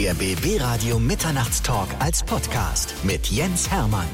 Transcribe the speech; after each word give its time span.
Der 0.00 0.14
BB 0.14 0.58
Radio 0.62 0.98
Mitternachtstalk 0.98 1.88
als 1.98 2.22
Podcast 2.22 2.94
mit 3.02 3.26
Jens 3.26 3.70
Hermann. 3.70 4.06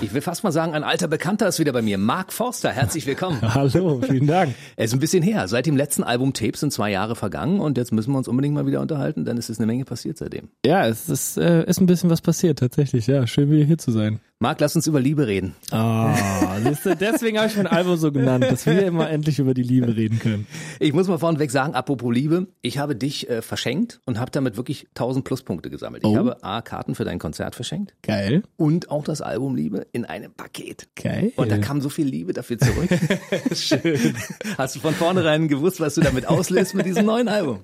Ich 0.00 0.12
will 0.12 0.20
fast 0.20 0.42
mal 0.42 0.50
sagen, 0.50 0.74
ein 0.74 0.82
alter 0.82 1.06
Bekannter 1.06 1.46
ist 1.46 1.60
wieder 1.60 1.72
bei 1.72 1.80
mir. 1.80 1.96
Mark 1.96 2.32
Forster, 2.32 2.72
herzlich 2.72 3.06
willkommen. 3.06 3.38
Hallo, 3.54 4.00
vielen 4.04 4.26
Dank. 4.26 4.56
Es 4.74 4.86
ist 4.86 4.94
ein 4.94 4.98
bisschen 4.98 5.22
her. 5.22 5.46
Seit 5.46 5.66
dem 5.66 5.76
letzten 5.76 6.02
Album 6.02 6.32
Tapes 6.32 6.58
sind 6.58 6.72
zwei 6.72 6.90
Jahre 6.90 7.14
vergangen 7.14 7.60
und 7.60 7.78
jetzt 7.78 7.92
müssen 7.92 8.10
wir 8.10 8.18
uns 8.18 8.26
unbedingt 8.26 8.56
mal 8.56 8.66
wieder 8.66 8.80
unterhalten, 8.80 9.24
denn 9.24 9.38
es 9.38 9.48
ist 9.48 9.60
eine 9.60 9.68
Menge 9.68 9.84
passiert 9.84 10.18
seitdem. 10.18 10.48
Ja, 10.66 10.88
es 10.88 11.08
ist, 11.08 11.36
äh, 11.36 11.64
ist 11.66 11.80
ein 11.80 11.86
bisschen 11.86 12.10
was 12.10 12.20
passiert, 12.20 12.58
tatsächlich. 12.58 13.06
Ja, 13.06 13.28
schön 13.28 13.48
wieder 13.52 13.64
hier 13.64 13.78
zu 13.78 13.92
sein. 13.92 14.18
Marc, 14.42 14.58
lass 14.60 14.74
uns 14.74 14.86
über 14.86 15.00
Liebe 15.00 15.26
reden. 15.26 15.54
Ah, 15.70 16.16
du, 16.64 16.96
deswegen 16.96 17.36
habe 17.36 17.48
ich 17.48 17.56
mein 17.58 17.66
Album 17.66 17.98
so 17.98 18.10
genannt, 18.10 18.46
dass 18.48 18.64
wir 18.64 18.86
immer 18.86 19.10
endlich 19.10 19.38
über 19.38 19.52
die 19.52 19.62
Liebe 19.62 19.94
reden 19.94 20.18
können. 20.18 20.46
Ich 20.78 20.94
muss 20.94 21.08
mal 21.08 21.18
vorneweg 21.18 21.50
sagen, 21.50 21.74
apropos 21.74 22.10
Liebe, 22.10 22.46
ich 22.62 22.78
habe 22.78 22.96
dich 22.96 23.28
äh, 23.28 23.42
verschenkt 23.42 24.00
und 24.06 24.18
habe 24.18 24.30
damit 24.30 24.56
wirklich 24.56 24.86
1000 24.94 25.26
Pluspunkte 25.26 25.68
gesammelt. 25.68 26.04
Ich 26.04 26.08
Oh. 26.08 26.16
habe 26.16 26.42
A, 26.42 26.62
Karten 26.62 26.94
für 26.94 27.04
dein 27.04 27.18
Konzert 27.18 27.54
verschenkt 27.54 27.92
Geil. 28.02 28.42
und 28.56 28.90
auch 28.90 29.04
das 29.04 29.20
Album 29.20 29.56
Liebe 29.56 29.86
in 29.92 30.06
einem 30.06 30.32
Paket. 30.32 30.88
Geil. 30.96 31.32
Und 31.36 31.50
da 31.50 31.58
kam 31.58 31.82
so 31.82 31.90
viel 31.90 32.06
Liebe 32.06 32.32
dafür 32.32 32.56
zurück. 32.56 32.88
Schön. 33.54 34.14
Hast 34.56 34.74
du 34.74 34.80
von 34.80 34.94
vornherein 34.94 35.48
gewusst, 35.48 35.80
was 35.80 35.96
du 35.96 36.00
damit 36.00 36.26
auslöst 36.26 36.74
mit 36.74 36.86
diesem 36.86 37.04
neuen 37.04 37.28
Album? 37.28 37.58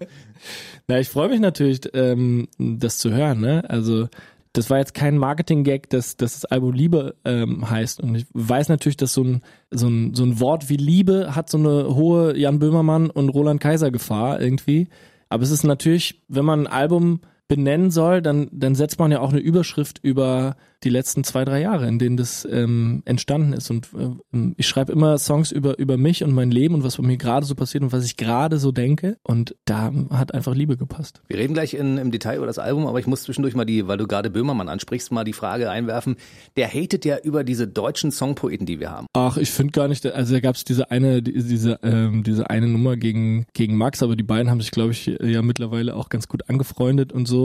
Na, 0.88 1.00
ich 1.00 1.08
freue 1.08 1.30
mich 1.30 1.40
natürlich, 1.40 1.80
ähm, 1.95 2.48
das 2.58 2.98
zu 2.98 3.10
hören. 3.14 3.40
Ne? 3.40 3.64
Also 3.66 4.08
das 4.56 4.70
war 4.70 4.78
jetzt 4.78 4.95
kein 4.95 5.19
Marketing-Gag, 5.19 5.91
dass, 5.91 6.16
dass 6.16 6.41
das 6.41 6.45
Album 6.46 6.73
Liebe 6.73 7.15
ähm, 7.24 7.69
heißt. 7.69 8.01
Und 8.01 8.15
ich 8.15 8.27
weiß 8.33 8.69
natürlich, 8.70 8.96
dass 8.96 9.12
so 9.12 9.23
ein, 9.23 9.42
so, 9.70 9.88
ein, 9.88 10.15
so 10.15 10.24
ein 10.24 10.41
Wort 10.41 10.70
wie 10.70 10.77
Liebe 10.77 11.34
hat 11.37 11.51
so 11.51 11.59
eine 11.59 11.95
hohe 11.95 12.37
Jan 12.38 12.59
Böhmermann 12.59 13.10
und 13.10 13.29
Roland 13.29 13.60
Kaiser 13.60 13.91
Gefahr 13.91 14.41
irgendwie. 14.41 14.88
Aber 15.29 15.42
es 15.42 15.51
ist 15.51 15.65
natürlich, 15.65 16.23
wenn 16.29 16.46
man 16.46 16.60
ein 16.60 16.73
Album 16.73 17.20
benennen 17.48 17.91
soll, 17.91 18.23
dann, 18.23 18.48
dann 18.52 18.74
setzt 18.74 18.98
man 18.98 19.10
ja 19.12 19.20
auch 19.20 19.30
eine 19.30 19.40
Überschrift 19.40 19.98
über 20.02 20.57
die 20.84 20.90
letzten 20.90 21.24
zwei, 21.24 21.45
drei 21.45 21.60
Jahre, 21.62 21.88
in 21.88 21.98
denen 21.98 22.16
das 22.16 22.46
ähm, 22.51 23.02
entstanden 23.07 23.52
ist. 23.54 23.70
Und 23.70 23.88
ähm, 24.32 24.54
ich 24.57 24.66
schreibe 24.68 24.93
immer 24.93 25.16
Songs 25.18 25.51
über, 25.51 25.79
über 25.79 25.96
mich 25.96 26.23
und 26.23 26.32
mein 26.32 26.51
Leben 26.51 26.74
und 26.74 26.85
was 26.85 26.96
bei 26.98 27.02
mir 27.02 27.16
gerade 27.16 27.46
so 27.46 27.54
passiert 27.54 27.82
und 27.82 27.93
was 27.93 28.04
ich 28.04 28.16
gerade 28.16 28.59
so 28.59 28.73
denke. 28.73 29.16
Und 29.23 29.57
da 29.65 29.90
hat 30.10 30.35
einfach 30.35 30.54
Liebe 30.54 30.76
gepasst. 30.76 31.23
Wir 31.29 31.38
reden 31.38 31.54
gleich 31.54 31.73
in, 31.74 31.96
im 31.98 32.10
Detail 32.10 32.37
über 32.37 32.46
das 32.46 32.59
Album, 32.59 32.87
aber 32.87 32.98
ich 33.01 33.07
muss 33.07 33.23
zwischendurch 33.23 33.54
mal 33.54 33.65
die, 33.65 33.88
weil 33.88 33.96
du 33.96 34.07
gerade 34.07 34.29
Böhmermann 34.29 34.68
ansprichst, 34.68 35.10
mal 35.13 35.24
die 35.24 35.32
Frage 35.32 35.70
einwerfen. 35.70 36.16
Der 36.57 36.68
hatet 36.68 37.04
ja 37.04 37.16
über 37.23 37.42
diese 37.42 37.66
deutschen 37.66 38.10
Songpoeten, 38.13 38.66
die 38.66 38.79
wir 38.79 38.90
haben. 38.90 39.07
Ach, 39.15 39.38
ich 39.38 39.51
finde 39.51 39.73
gar 39.73 39.88
nicht, 39.88 40.04
also 40.07 40.35
da 40.35 40.40
gab 40.40 40.57
es 40.57 40.65
diese 40.65 40.90
eine, 40.90 41.23
die- 41.23 41.32
diese, 41.32 41.79
ähm, 41.82 42.23
diese 42.23 42.51
eine 42.51 42.66
Nummer 42.68 42.96
gegen, 42.96 43.46
gegen 43.54 43.76
Max, 43.76 44.02
aber 44.02 44.15
die 44.15 44.23
beiden 44.24 44.51
haben 44.51 44.60
sich, 44.60 44.73
glaube 44.73 44.92
ich, 44.92 45.07
ja 45.07 45.42
mittlerweile 45.42 45.96
auch 45.96 46.10
ganz 46.10 46.29
gut 46.29 46.48
angefreundet 46.51 47.13
und 47.13 47.26
so. 47.26 47.35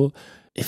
Ich 0.54 0.66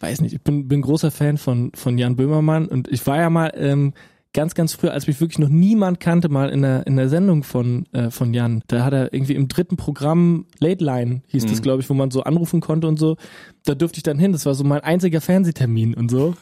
weiß 0.00 0.20
nicht, 0.20 0.34
ich 0.34 0.42
bin, 0.42 0.68
bin 0.68 0.82
großer 0.82 1.10
Fan 1.10 1.38
von, 1.38 1.72
von 1.74 1.96
Jan 1.96 2.16
Böhmermann 2.16 2.66
und 2.66 2.88
ich 2.88 3.06
war 3.06 3.18
ja 3.18 3.30
mal 3.30 3.52
ähm, 3.56 3.94
ganz, 4.34 4.54
ganz 4.54 4.74
früh, 4.74 4.88
als 4.88 5.06
mich 5.06 5.20
wirklich 5.20 5.38
noch 5.38 5.48
niemand 5.48 6.00
kannte, 6.00 6.28
mal 6.28 6.50
in 6.50 6.60
der, 6.60 6.86
in 6.86 6.96
der 6.96 7.08
Sendung 7.08 7.42
von, 7.42 7.86
äh, 7.92 8.10
von 8.10 8.34
Jan. 8.34 8.62
Da 8.66 8.84
hat 8.84 8.92
er 8.92 9.14
irgendwie 9.14 9.34
im 9.34 9.48
dritten 9.48 9.76
Programm 9.76 10.46
Late 10.58 10.84
Line, 10.84 11.22
hieß 11.28 11.46
das, 11.46 11.62
glaube 11.62 11.80
ich, 11.80 11.88
wo 11.88 11.94
man 11.94 12.10
so 12.10 12.22
anrufen 12.24 12.60
konnte 12.60 12.86
und 12.86 12.98
so. 12.98 13.16
Da 13.64 13.74
durfte 13.74 13.98
ich 13.98 14.02
dann 14.02 14.18
hin. 14.18 14.32
Das 14.32 14.44
war 14.44 14.54
so 14.54 14.64
mein 14.64 14.80
einziger 14.80 15.22
Fernsehtermin 15.22 15.94
und 15.94 16.10
so. 16.10 16.34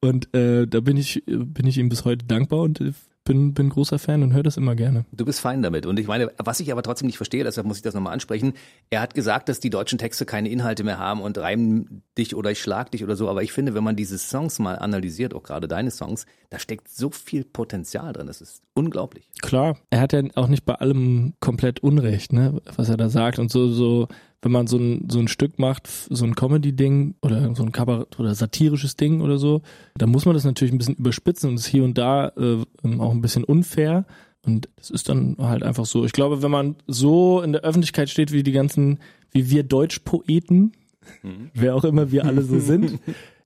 Und 0.00 0.32
äh, 0.34 0.66
da 0.68 0.80
bin 0.80 0.96
ich, 0.96 1.24
bin 1.26 1.66
ich 1.66 1.78
ihm 1.78 1.88
bis 1.88 2.04
heute 2.04 2.26
dankbar 2.26 2.60
und 2.60 2.80
äh, 2.80 2.92
bin, 3.26 3.52
bin 3.52 3.68
großer 3.68 3.98
Fan 3.98 4.22
und 4.22 4.32
höre 4.32 4.42
das 4.42 4.56
immer 4.56 4.74
gerne. 4.74 5.04
Du 5.12 5.26
bist 5.26 5.40
fein 5.40 5.60
damit. 5.60 5.84
Und 5.84 5.98
ich 5.98 6.06
meine, 6.06 6.32
was 6.38 6.60
ich 6.60 6.72
aber 6.72 6.82
trotzdem 6.82 7.06
nicht 7.06 7.18
verstehe, 7.18 7.44
deshalb 7.44 7.66
muss 7.66 7.76
ich 7.76 7.82
das 7.82 7.92
nochmal 7.92 8.14
ansprechen. 8.14 8.54
Er 8.88 9.02
hat 9.02 9.12
gesagt, 9.14 9.50
dass 9.50 9.60
die 9.60 9.68
deutschen 9.68 9.98
Texte 9.98 10.24
keine 10.24 10.48
Inhalte 10.48 10.84
mehr 10.84 10.98
haben 10.98 11.20
und 11.20 11.36
reimen 11.36 12.02
dich 12.16 12.34
oder 12.34 12.50
ich 12.50 12.60
schlag 12.60 12.90
dich 12.92 13.04
oder 13.04 13.16
so. 13.16 13.28
Aber 13.28 13.42
ich 13.42 13.52
finde, 13.52 13.74
wenn 13.74 13.84
man 13.84 13.96
diese 13.96 14.16
Songs 14.16 14.58
mal 14.58 14.78
analysiert, 14.78 15.34
auch 15.34 15.42
gerade 15.42 15.68
deine 15.68 15.90
Songs, 15.90 16.24
da 16.48 16.58
steckt 16.58 16.88
so 16.88 17.10
viel 17.10 17.44
Potenzial 17.44 18.12
drin. 18.12 18.28
Das 18.28 18.40
ist 18.40 18.62
unglaublich. 18.72 19.28
Klar, 19.42 19.76
er 19.90 20.00
hat 20.00 20.12
ja 20.12 20.22
auch 20.36 20.48
nicht 20.48 20.64
bei 20.64 20.76
allem 20.76 21.34
komplett 21.40 21.80
Unrecht, 21.80 22.32
ne, 22.32 22.62
was 22.76 22.88
er 22.88 22.96
da 22.96 23.10
sagt. 23.10 23.38
Und 23.38 23.50
so, 23.50 23.68
so, 23.68 24.08
wenn 24.42 24.52
man 24.52 24.66
so 24.66 24.76
ein, 24.78 25.08
so 25.10 25.18
ein 25.18 25.28
Stück 25.28 25.58
macht, 25.58 25.88
so 25.88 26.24
ein 26.24 26.34
Comedy-Ding 26.34 27.14
oder 27.22 27.54
so 27.54 27.62
ein 27.62 27.72
Kabarett 27.72 28.18
oder 28.20 28.34
satirisches 28.34 28.96
Ding 28.96 29.20
oder 29.20 29.38
so, 29.38 29.62
dann 29.96 30.10
muss 30.10 30.24
man 30.24 30.34
das 30.34 30.44
natürlich 30.44 30.72
ein 30.72 30.78
bisschen 30.78 30.96
überspitzen 30.96 31.50
und 31.50 31.56
ist 31.56 31.66
hier 31.66 31.84
und 31.84 31.98
da 31.98 32.28
äh, 32.36 32.62
auch 32.98 33.12
ein 33.12 33.22
bisschen 33.22 33.44
unfair. 33.44 34.04
Und 34.44 34.68
das 34.76 34.90
ist 34.90 35.08
dann 35.08 35.36
halt 35.38 35.62
einfach 35.62 35.86
so. 35.86 36.04
Ich 36.04 36.12
glaube, 36.12 36.42
wenn 36.42 36.50
man 36.50 36.76
so 36.86 37.42
in 37.42 37.52
der 37.52 37.62
Öffentlichkeit 37.62 38.08
steht 38.08 38.30
wie 38.30 38.42
die 38.42 38.52
ganzen, 38.52 39.00
wie 39.32 39.50
wir 39.50 39.64
Deutschpoeten, 39.64 40.72
wer 41.52 41.74
auch 41.74 41.84
immer 41.84 42.12
wir 42.12 42.24
alle 42.24 42.42
so 42.42 42.58
sind, 42.60 43.00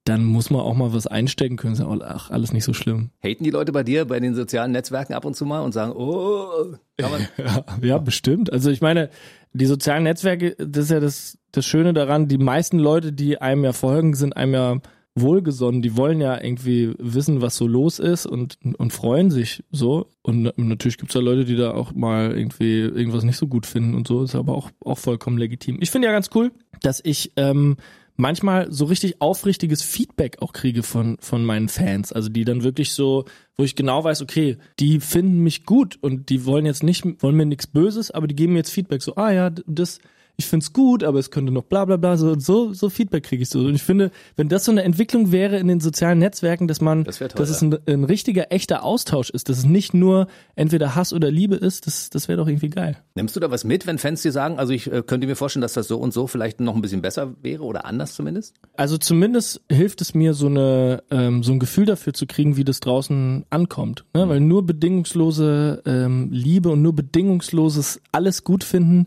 dann 0.04 0.24
muss 0.24 0.50
man 0.50 0.62
auch 0.62 0.74
mal 0.74 0.92
was 0.92 1.06
einstecken 1.06 1.56
können. 1.56 1.74
Sagen, 1.74 2.00
ach, 2.02 2.30
alles 2.30 2.52
nicht 2.52 2.64
so 2.64 2.72
schlimm. 2.72 3.10
Haten 3.22 3.44
die 3.44 3.50
Leute 3.50 3.72
bei 3.72 3.82
dir 3.82 4.06
bei 4.06 4.18
den 4.18 4.34
sozialen 4.34 4.72
Netzwerken 4.72 5.14
ab 5.14 5.24
und 5.24 5.36
zu 5.36 5.44
mal 5.44 5.60
und 5.60 5.72
sagen, 5.72 5.92
oh, 5.92 6.74
kann 6.96 7.10
man. 7.10 7.28
Ja, 7.38 7.64
ja, 7.82 7.98
bestimmt. 7.98 8.52
Also 8.52 8.70
ich 8.70 8.80
meine, 8.80 9.10
die 9.52 9.66
sozialen 9.66 10.04
Netzwerke, 10.04 10.54
das 10.58 10.84
ist 10.84 10.90
ja 10.90 11.00
das, 11.00 11.38
das 11.52 11.66
Schöne 11.66 11.92
daran, 11.92 12.28
die 12.28 12.38
meisten 12.38 12.78
Leute, 12.78 13.12
die 13.12 13.40
einem 13.40 13.64
ja 13.64 13.72
folgen, 13.72 14.14
sind 14.14 14.36
einem 14.36 14.54
ja 14.54 14.76
wohlgesonnen. 15.16 15.82
Die 15.82 15.96
wollen 15.96 16.20
ja 16.20 16.42
irgendwie 16.42 16.94
wissen, 16.98 17.42
was 17.42 17.56
so 17.56 17.66
los 17.66 17.98
ist 17.98 18.26
und, 18.26 18.58
und 18.78 18.92
freuen 18.92 19.30
sich 19.30 19.64
so. 19.70 20.08
Und 20.22 20.56
natürlich 20.56 20.98
gibt's 20.98 21.14
da 21.14 21.20
Leute, 21.20 21.44
die 21.44 21.56
da 21.56 21.72
auch 21.72 21.92
mal 21.92 22.36
irgendwie 22.36 22.80
irgendwas 22.80 23.24
nicht 23.24 23.36
so 23.36 23.48
gut 23.48 23.66
finden 23.66 23.94
und 23.94 24.06
so. 24.06 24.22
Ist 24.22 24.34
aber 24.34 24.54
auch, 24.54 24.70
auch 24.84 24.98
vollkommen 24.98 25.38
legitim. 25.38 25.78
Ich 25.80 25.90
finde 25.90 26.06
ja 26.06 26.12
ganz 26.12 26.30
cool, 26.34 26.52
dass 26.82 27.00
ich 27.04 27.32
ähm, 27.36 27.76
manchmal 28.20 28.70
so 28.70 28.84
richtig 28.84 29.20
aufrichtiges 29.20 29.82
Feedback 29.82 30.40
auch 30.40 30.52
kriege 30.52 30.82
von, 30.82 31.16
von 31.20 31.44
meinen 31.44 31.68
Fans. 31.68 32.12
Also 32.12 32.28
die 32.28 32.44
dann 32.44 32.62
wirklich 32.62 32.92
so, 32.92 33.24
wo 33.56 33.64
ich 33.64 33.74
genau 33.74 34.04
weiß, 34.04 34.22
okay, 34.22 34.58
die 34.78 35.00
finden 35.00 35.40
mich 35.40 35.64
gut 35.64 35.98
und 36.00 36.28
die 36.28 36.44
wollen 36.44 36.66
jetzt 36.66 36.82
nicht, 36.82 37.04
wollen 37.22 37.36
mir 37.36 37.46
nichts 37.46 37.66
Böses, 37.66 38.10
aber 38.10 38.26
die 38.26 38.36
geben 38.36 38.52
mir 38.52 38.60
jetzt 38.60 38.70
Feedback. 38.70 39.02
So, 39.02 39.16
ah 39.16 39.32
ja, 39.32 39.50
das, 39.66 39.98
ich 40.40 40.46
find's 40.46 40.72
gut, 40.72 41.04
aber 41.04 41.18
es 41.18 41.30
könnte 41.30 41.52
noch 41.52 41.64
bla 41.64 41.84
bla 41.84 41.96
bla, 41.96 42.16
so, 42.16 42.38
so, 42.38 42.72
so 42.72 42.88
Feedback 42.88 43.24
kriege 43.24 43.42
ich 43.42 43.50
so. 43.50 43.60
Und 43.60 43.74
ich 43.74 43.82
finde, 43.82 44.10
wenn 44.36 44.48
das 44.48 44.64
so 44.64 44.72
eine 44.72 44.82
Entwicklung 44.82 45.32
wäre 45.32 45.58
in 45.58 45.68
den 45.68 45.80
sozialen 45.80 46.18
Netzwerken, 46.18 46.66
dass 46.66 46.80
man, 46.80 47.04
Das 47.04 47.18
toll, 47.18 47.28
dass 47.34 47.50
es 47.50 47.62
ein, 47.62 47.76
ein 47.86 48.04
richtiger, 48.04 48.50
echter 48.50 48.82
Austausch 48.82 49.30
ist, 49.30 49.48
dass 49.48 49.58
es 49.58 49.64
nicht 49.64 49.92
nur 49.92 50.26
entweder 50.56 50.94
Hass 50.96 51.12
oder 51.12 51.30
Liebe 51.30 51.56
ist, 51.56 51.86
das, 51.86 52.10
das 52.10 52.26
wäre 52.26 52.38
doch 52.38 52.48
irgendwie 52.48 52.70
geil. 52.70 52.96
Nimmst 53.14 53.36
du 53.36 53.40
da 53.40 53.50
was 53.50 53.64
mit, 53.64 53.86
wenn 53.86 53.98
Fans 53.98 54.22
dir 54.22 54.32
sagen, 54.32 54.58
also 54.58 54.72
ich 54.72 54.90
äh, 54.90 55.02
könnte 55.02 55.26
mir 55.26 55.36
vorstellen, 55.36 55.60
dass 55.60 55.74
das 55.74 55.86
so 55.86 55.98
und 55.98 56.12
so 56.12 56.26
vielleicht 56.26 56.60
noch 56.60 56.74
ein 56.74 56.80
bisschen 56.80 57.02
besser 57.02 57.34
wäre 57.42 57.62
oder 57.62 57.84
anders 57.84 58.14
zumindest? 58.14 58.56
Also 58.76 58.96
zumindest 58.96 59.60
hilft 59.70 60.00
es 60.00 60.14
mir, 60.14 60.32
so 60.32 60.46
eine 60.46 61.02
ähm, 61.10 61.42
so 61.42 61.52
ein 61.52 61.58
Gefühl 61.58 61.84
dafür 61.84 62.14
zu 62.14 62.26
kriegen, 62.26 62.56
wie 62.56 62.64
das 62.64 62.80
draußen 62.80 63.44
ankommt. 63.50 64.04
Ne? 64.14 64.28
Weil 64.28 64.40
nur 64.40 64.64
bedingungslose 64.64 65.82
ähm, 65.84 66.30
Liebe 66.32 66.70
und 66.70 66.80
nur 66.80 66.94
bedingungsloses 66.94 68.00
alles 68.12 68.42
gut 68.42 68.64
finden 68.64 69.06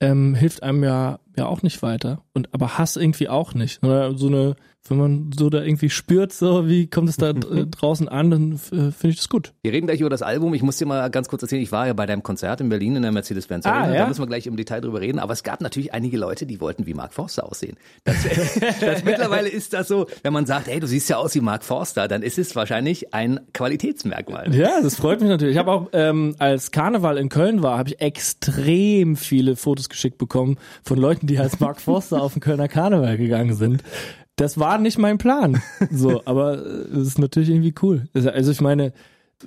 ähm, 0.00 0.34
hilft 0.34 0.62
einem 0.62 0.84
ja 0.84 1.18
ja 1.36 1.46
auch 1.46 1.62
nicht 1.62 1.82
weiter. 1.82 2.22
Und 2.32 2.52
aber 2.52 2.78
Hass 2.78 2.96
irgendwie 2.96 3.28
auch 3.28 3.54
nicht. 3.54 3.82
Oder 3.82 4.16
so 4.16 4.28
eine, 4.28 4.56
wenn 4.88 4.98
man 4.98 5.30
so 5.36 5.48
da 5.48 5.62
irgendwie 5.62 5.88
spürt, 5.88 6.32
so 6.32 6.68
wie 6.68 6.86
kommt 6.86 7.08
es 7.08 7.16
da 7.16 7.32
draußen 7.32 8.08
an, 8.08 8.30
dann 8.30 8.52
äh, 8.52 8.90
finde 8.92 9.08
ich 9.08 9.16
das 9.16 9.28
gut. 9.28 9.52
Wir 9.62 9.72
reden 9.72 9.86
gleich 9.86 10.00
über 10.00 10.10
das 10.10 10.22
Album. 10.22 10.52
Ich 10.54 10.62
muss 10.62 10.76
dir 10.76 10.86
mal 10.86 11.08
ganz 11.10 11.28
kurz 11.28 11.42
erzählen, 11.42 11.62
ich 11.62 11.72
war 11.72 11.86
ja 11.86 11.92
bei 11.94 12.06
deinem 12.06 12.22
Konzert 12.22 12.60
in 12.60 12.68
Berlin 12.68 12.96
in 12.96 13.02
der 13.02 13.12
Mercedes-Benz 13.12 13.64
Ah, 13.66 13.90
ja? 13.90 14.00
Da 14.00 14.08
müssen 14.08 14.20
wir 14.20 14.26
gleich 14.26 14.46
im 14.46 14.56
Detail 14.56 14.80
drüber 14.80 15.00
reden. 15.00 15.18
Aber 15.18 15.32
es 15.32 15.42
gab 15.42 15.60
natürlich 15.60 15.94
einige 15.94 16.18
Leute, 16.18 16.44
die 16.44 16.60
wollten 16.60 16.86
wie 16.86 16.94
Mark 16.94 17.14
Forster 17.14 17.48
aussehen. 17.48 17.76
Das, 18.04 18.16
das 18.80 19.04
mittlerweile 19.04 19.48
ist 19.48 19.72
das 19.72 19.88
so, 19.88 20.06
wenn 20.22 20.32
man 20.32 20.44
sagt, 20.44 20.66
hey, 20.66 20.80
du 20.80 20.86
siehst 20.86 21.08
ja 21.08 21.16
aus 21.16 21.34
wie 21.34 21.40
Mark 21.40 21.64
Forster, 21.64 22.06
dann 22.06 22.22
ist 22.22 22.38
es 22.38 22.54
wahrscheinlich 22.54 23.14
ein 23.14 23.40
Qualitätsmerkmal. 23.54 24.54
Ja, 24.54 24.82
das 24.82 24.96
freut 24.96 25.20
mich 25.20 25.30
natürlich. 25.30 25.54
Ich 25.54 25.58
habe 25.58 25.72
auch, 25.72 25.88
ähm, 25.92 26.34
als 26.38 26.72
Karneval 26.72 27.16
in 27.16 27.30
Köln 27.30 27.62
war, 27.62 27.78
habe 27.78 27.88
ich 27.88 28.00
extrem 28.00 29.16
viele 29.16 29.56
Fotos 29.56 29.88
geschickt 29.88 30.18
bekommen 30.18 30.58
von 30.82 30.98
Leuten, 30.98 31.23
die 31.26 31.38
als 31.38 31.60
Mark 31.60 31.80
Forster 31.80 32.22
auf 32.22 32.34
den 32.34 32.40
Kölner 32.40 32.68
Karneval 32.68 33.16
gegangen 33.16 33.54
sind. 33.54 33.82
Das 34.36 34.58
war 34.58 34.78
nicht 34.78 34.98
mein 34.98 35.18
Plan. 35.18 35.62
So, 35.90 36.22
aber 36.24 36.58
äh, 36.58 36.96
es 36.96 37.08
ist 37.08 37.18
natürlich 37.18 37.50
irgendwie 37.50 37.74
cool. 37.82 38.08
Also 38.14 38.50
ich 38.50 38.60
meine, 38.60 38.92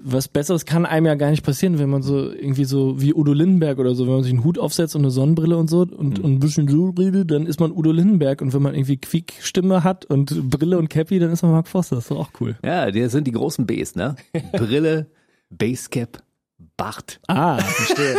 was 0.03 0.27
Besseres 0.27 0.65
kann 0.65 0.85
einem 0.85 1.05
ja 1.05 1.15
gar 1.15 1.29
nicht 1.31 1.43
passieren, 1.43 1.79
wenn 1.79 1.89
man 1.89 2.01
so 2.03 2.31
irgendwie 2.31 2.65
so 2.65 3.01
wie 3.01 3.13
Udo 3.13 3.33
Lindenberg 3.33 3.79
oder 3.79 3.95
so, 3.95 4.05
wenn 4.05 4.13
man 4.13 4.23
sich 4.23 4.33
einen 4.33 4.43
Hut 4.43 4.59
aufsetzt 4.59 4.95
und 4.95 5.01
eine 5.01 5.11
Sonnenbrille 5.11 5.57
und 5.57 5.69
so 5.69 5.81
und, 5.81 6.19
und 6.19 6.25
ein 6.25 6.39
bisschen 6.39 6.67
so 6.67 6.89
redet, 6.89 7.31
dann 7.31 7.45
ist 7.45 7.59
man 7.59 7.71
Udo 7.71 7.91
Lindenberg 7.91 8.41
und 8.41 8.53
wenn 8.53 8.61
man 8.61 8.75
irgendwie 8.75 8.97
Quiekstimme 8.97 9.83
hat 9.83 10.05
und 10.05 10.49
Brille 10.49 10.77
und 10.77 10.89
Cappy, 10.89 11.19
dann 11.19 11.31
ist 11.31 11.41
man 11.41 11.51
Mark 11.51 11.67
Forster. 11.67 11.95
Das 11.95 12.05
ist 12.05 12.11
doch 12.11 12.19
auch 12.19 12.31
cool. 12.39 12.57
Ja, 12.63 12.91
die 12.91 13.07
sind 13.09 13.27
die 13.27 13.31
großen 13.31 13.65
Bs, 13.65 13.95
ne? 13.95 14.15
Brille, 14.51 15.07
Basecap, 15.49 16.21
Bart. 16.75 17.19
Ah, 17.27 17.57
verstehe. 17.59 18.15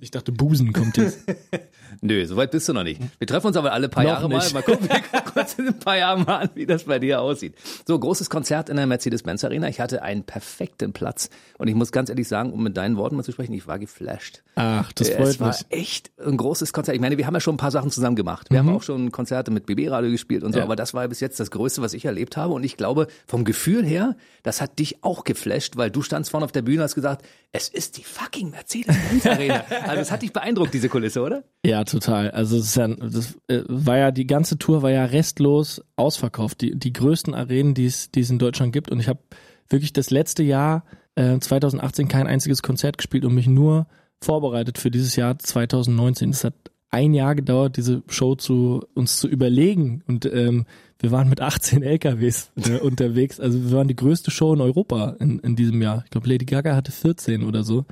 ich 0.00 0.10
dachte, 0.10 0.32
Busen 0.32 0.72
kommt 0.72 0.96
jetzt. 0.96 1.24
Nö, 2.00 2.24
soweit 2.26 2.50
bist 2.50 2.68
du 2.68 2.72
noch 2.72 2.82
nicht. 2.84 3.00
Wir 3.18 3.26
treffen 3.26 3.48
uns 3.48 3.56
aber 3.56 3.72
alle 3.72 3.88
paar 3.88 4.02
Noch 4.04 4.10
Jahre 4.10 4.28
nicht. 4.28 4.52
mal. 4.52 4.60
Mal 4.60 4.62
gucken, 4.62 4.88
wir 4.88 5.00
gucken 5.20 5.42
uns 5.42 5.54
in 5.54 5.68
ein 5.68 5.78
paar 5.78 5.96
Jahren 5.96 6.24
mal 6.24 6.36
an, 6.38 6.50
wie 6.54 6.66
das 6.66 6.84
bei 6.84 6.98
dir 6.98 7.20
aussieht. 7.20 7.54
So, 7.86 7.98
großes 7.98 8.30
Konzert 8.30 8.68
in 8.68 8.76
der 8.76 8.86
Mercedes-Benz 8.86 9.44
Arena. 9.44 9.68
Ich 9.68 9.80
hatte 9.80 10.02
einen 10.02 10.24
perfekten 10.24 10.92
Platz. 10.92 11.30
Und 11.58 11.68
ich 11.68 11.74
muss 11.74 11.92
ganz 11.92 12.08
ehrlich 12.10 12.28
sagen, 12.28 12.52
um 12.52 12.62
mit 12.62 12.76
deinen 12.76 12.96
Worten 12.96 13.16
mal 13.16 13.22
zu 13.24 13.32
sprechen, 13.32 13.52
ich 13.54 13.66
war 13.66 13.78
geflasht. 13.78 14.42
Ach, 14.54 14.92
das 14.92 15.10
freut 15.10 15.28
es 15.28 15.40
war 15.40 15.48
mich. 15.48 15.66
echt 15.70 16.10
ein 16.24 16.36
großes 16.36 16.72
Konzert. 16.72 16.94
Ich 16.94 17.00
meine, 17.00 17.16
wir 17.18 17.26
haben 17.26 17.34
ja 17.34 17.40
schon 17.40 17.54
ein 17.54 17.58
paar 17.58 17.70
Sachen 17.70 17.90
zusammen 17.90 18.16
gemacht. 18.16 18.48
Wir 18.50 18.58
haben 18.58 18.68
auch 18.68 18.82
schon 18.82 19.12
Konzerte 19.12 19.50
mit 19.50 19.66
BB 19.66 19.88
Radio 19.90 20.10
gespielt 20.10 20.42
und 20.44 20.52
so, 20.52 20.58
Mhm. 20.58 20.60
Ja. 20.60 20.64
aber 20.64 20.76
das 20.76 20.94
war 20.94 21.06
bis 21.08 21.20
jetzt 21.20 21.38
das 21.40 21.50
Größte, 21.50 21.82
was 21.82 21.92
ich 21.94 22.04
erlebt 22.04 22.36
habe. 22.36 22.52
Und 22.54 22.64
ich 22.64 22.76
glaube, 22.76 23.06
vom 23.26 23.44
Gefühl 23.44 23.84
her, 23.84 24.16
das 24.42 24.60
hat 24.60 24.78
dich 24.78 25.02
auch 25.04 25.24
geflasht, 25.24 25.76
weil 25.76 25.90
du 25.90 26.02
standst 26.02 26.30
vorne 26.30 26.44
auf 26.44 26.52
der 26.52 26.62
Bühne 26.62 26.78
und 26.78 26.84
hast 26.84 26.94
gesagt, 26.94 27.24
es 27.52 27.68
ist 27.68 27.96
die 27.96 28.04
fucking 28.04 28.50
Mercedes-Benz 28.50 29.26
Arena. 29.26 29.64
also 29.86 30.00
es 30.02 30.10
hat 30.10 30.22
dich 30.22 30.32
beeindruckt, 30.32 30.74
diese 30.74 30.88
Kulisse, 30.88 31.22
oder? 31.22 31.44
Ja, 31.64 31.77
total. 31.84 32.30
Also 32.30 32.56
es 32.56 32.66
ist 32.66 32.76
ja, 32.76 32.88
das 32.88 33.38
äh, 33.48 33.62
war 33.68 33.98
ja 33.98 34.10
die 34.10 34.26
ganze 34.26 34.58
Tour 34.58 34.82
war 34.82 34.90
ja 34.90 35.04
restlos 35.04 35.82
ausverkauft. 35.96 36.60
Die 36.60 36.78
die 36.78 36.92
größten 36.92 37.34
Arenen, 37.34 37.74
die 37.74 37.86
es 37.86 38.10
die 38.10 38.20
es 38.20 38.30
in 38.30 38.38
Deutschland 38.38 38.72
gibt. 38.72 38.90
Und 38.90 39.00
ich 39.00 39.08
habe 39.08 39.20
wirklich 39.68 39.92
das 39.92 40.10
letzte 40.10 40.42
Jahr 40.42 40.84
äh, 41.14 41.38
2018 41.38 42.08
kein 42.08 42.26
einziges 42.26 42.62
Konzert 42.62 42.98
gespielt 42.98 43.24
und 43.24 43.34
mich 43.34 43.46
nur 43.46 43.86
vorbereitet 44.20 44.78
für 44.78 44.90
dieses 44.90 45.16
Jahr 45.16 45.38
2019. 45.38 46.30
Es 46.30 46.44
hat 46.44 46.54
ein 46.90 47.12
Jahr 47.12 47.34
gedauert, 47.34 47.76
diese 47.76 48.02
Show 48.08 48.34
zu 48.34 48.82
uns 48.94 49.18
zu 49.18 49.28
überlegen 49.28 50.02
und 50.06 50.24
ähm, 50.26 50.64
wir 51.00 51.10
waren 51.12 51.28
mit 51.28 51.40
18 51.40 51.82
LKWs 51.82 52.50
äh, 52.56 52.78
unterwegs. 52.82 53.38
Also 53.38 53.62
wir 53.62 53.72
waren 53.76 53.88
die 53.88 53.96
größte 53.96 54.30
Show 54.30 54.54
in 54.54 54.60
Europa 54.60 55.16
in, 55.20 55.38
in 55.40 55.54
diesem 55.54 55.80
Jahr. 55.82 56.02
Ich 56.04 56.10
glaube, 56.10 56.28
Lady 56.28 56.44
Gaga 56.44 56.74
hatte 56.74 56.92
14 56.92 57.44
oder 57.44 57.62
so. 57.62 57.84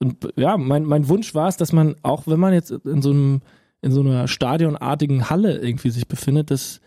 Und 0.00 0.32
ja, 0.36 0.56
mein, 0.56 0.84
mein 0.84 1.08
Wunsch 1.08 1.34
war 1.34 1.48
es, 1.48 1.56
dass 1.56 1.72
man, 1.72 1.94
auch 2.02 2.26
wenn 2.26 2.40
man 2.40 2.54
jetzt 2.54 2.70
in 2.70 3.02
so 3.02 3.10
einem, 3.10 3.42
in 3.82 3.92
so 3.92 4.00
einer 4.00 4.28
stadionartigen 4.28 5.30
Halle 5.30 5.58
irgendwie 5.58 5.90
sich 5.90 6.08
befindet, 6.08 6.50
dass, 6.50 6.80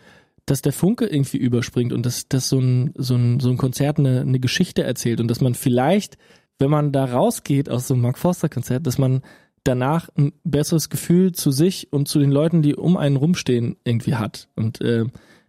dass 0.46 0.62
der 0.62 0.74
Funke 0.74 1.06
irgendwie 1.06 1.38
überspringt 1.38 1.94
und 1.94 2.06
dass, 2.06 2.28
dass 2.28 2.50
so 2.50 2.60
ein, 2.60 2.94
so 2.98 3.16
ein, 3.16 3.40
so 3.40 3.50
ein 3.50 3.58
Konzert 3.58 4.00
eine, 4.00 4.22
eine 4.22 4.40
Geschichte 4.40 4.84
erzählt 4.84 5.22
und 5.22 5.28
dass 5.30 5.42
man 5.42 5.54
vielleicht, 5.54 6.18
wenn 6.58 6.72
man 6.72 6.92
da 6.92 7.06
rausgeht 7.06 7.70
aus 7.70 7.88
so 7.88 7.94
einem 7.94 8.04
Mark 8.04 8.18
Forster 8.18 8.50
Konzert, 8.50 8.88
dass 8.88 8.98
man 8.98 9.22
danach 9.64 10.10
ein 10.18 10.34
besseres 10.44 10.90
Gefühl 10.90 11.32
zu 11.32 11.52
sich 11.52 11.94
und 11.94 12.08
zu 12.08 12.20
den 12.20 12.32
Leuten, 12.32 12.62
die 12.62 12.76
um 12.76 12.98
einen 12.98 13.16
rumstehen, 13.16 13.78
irgendwie 13.86 14.16
hat. 14.16 14.50
Und 14.56 14.82
äh, 14.82 15.06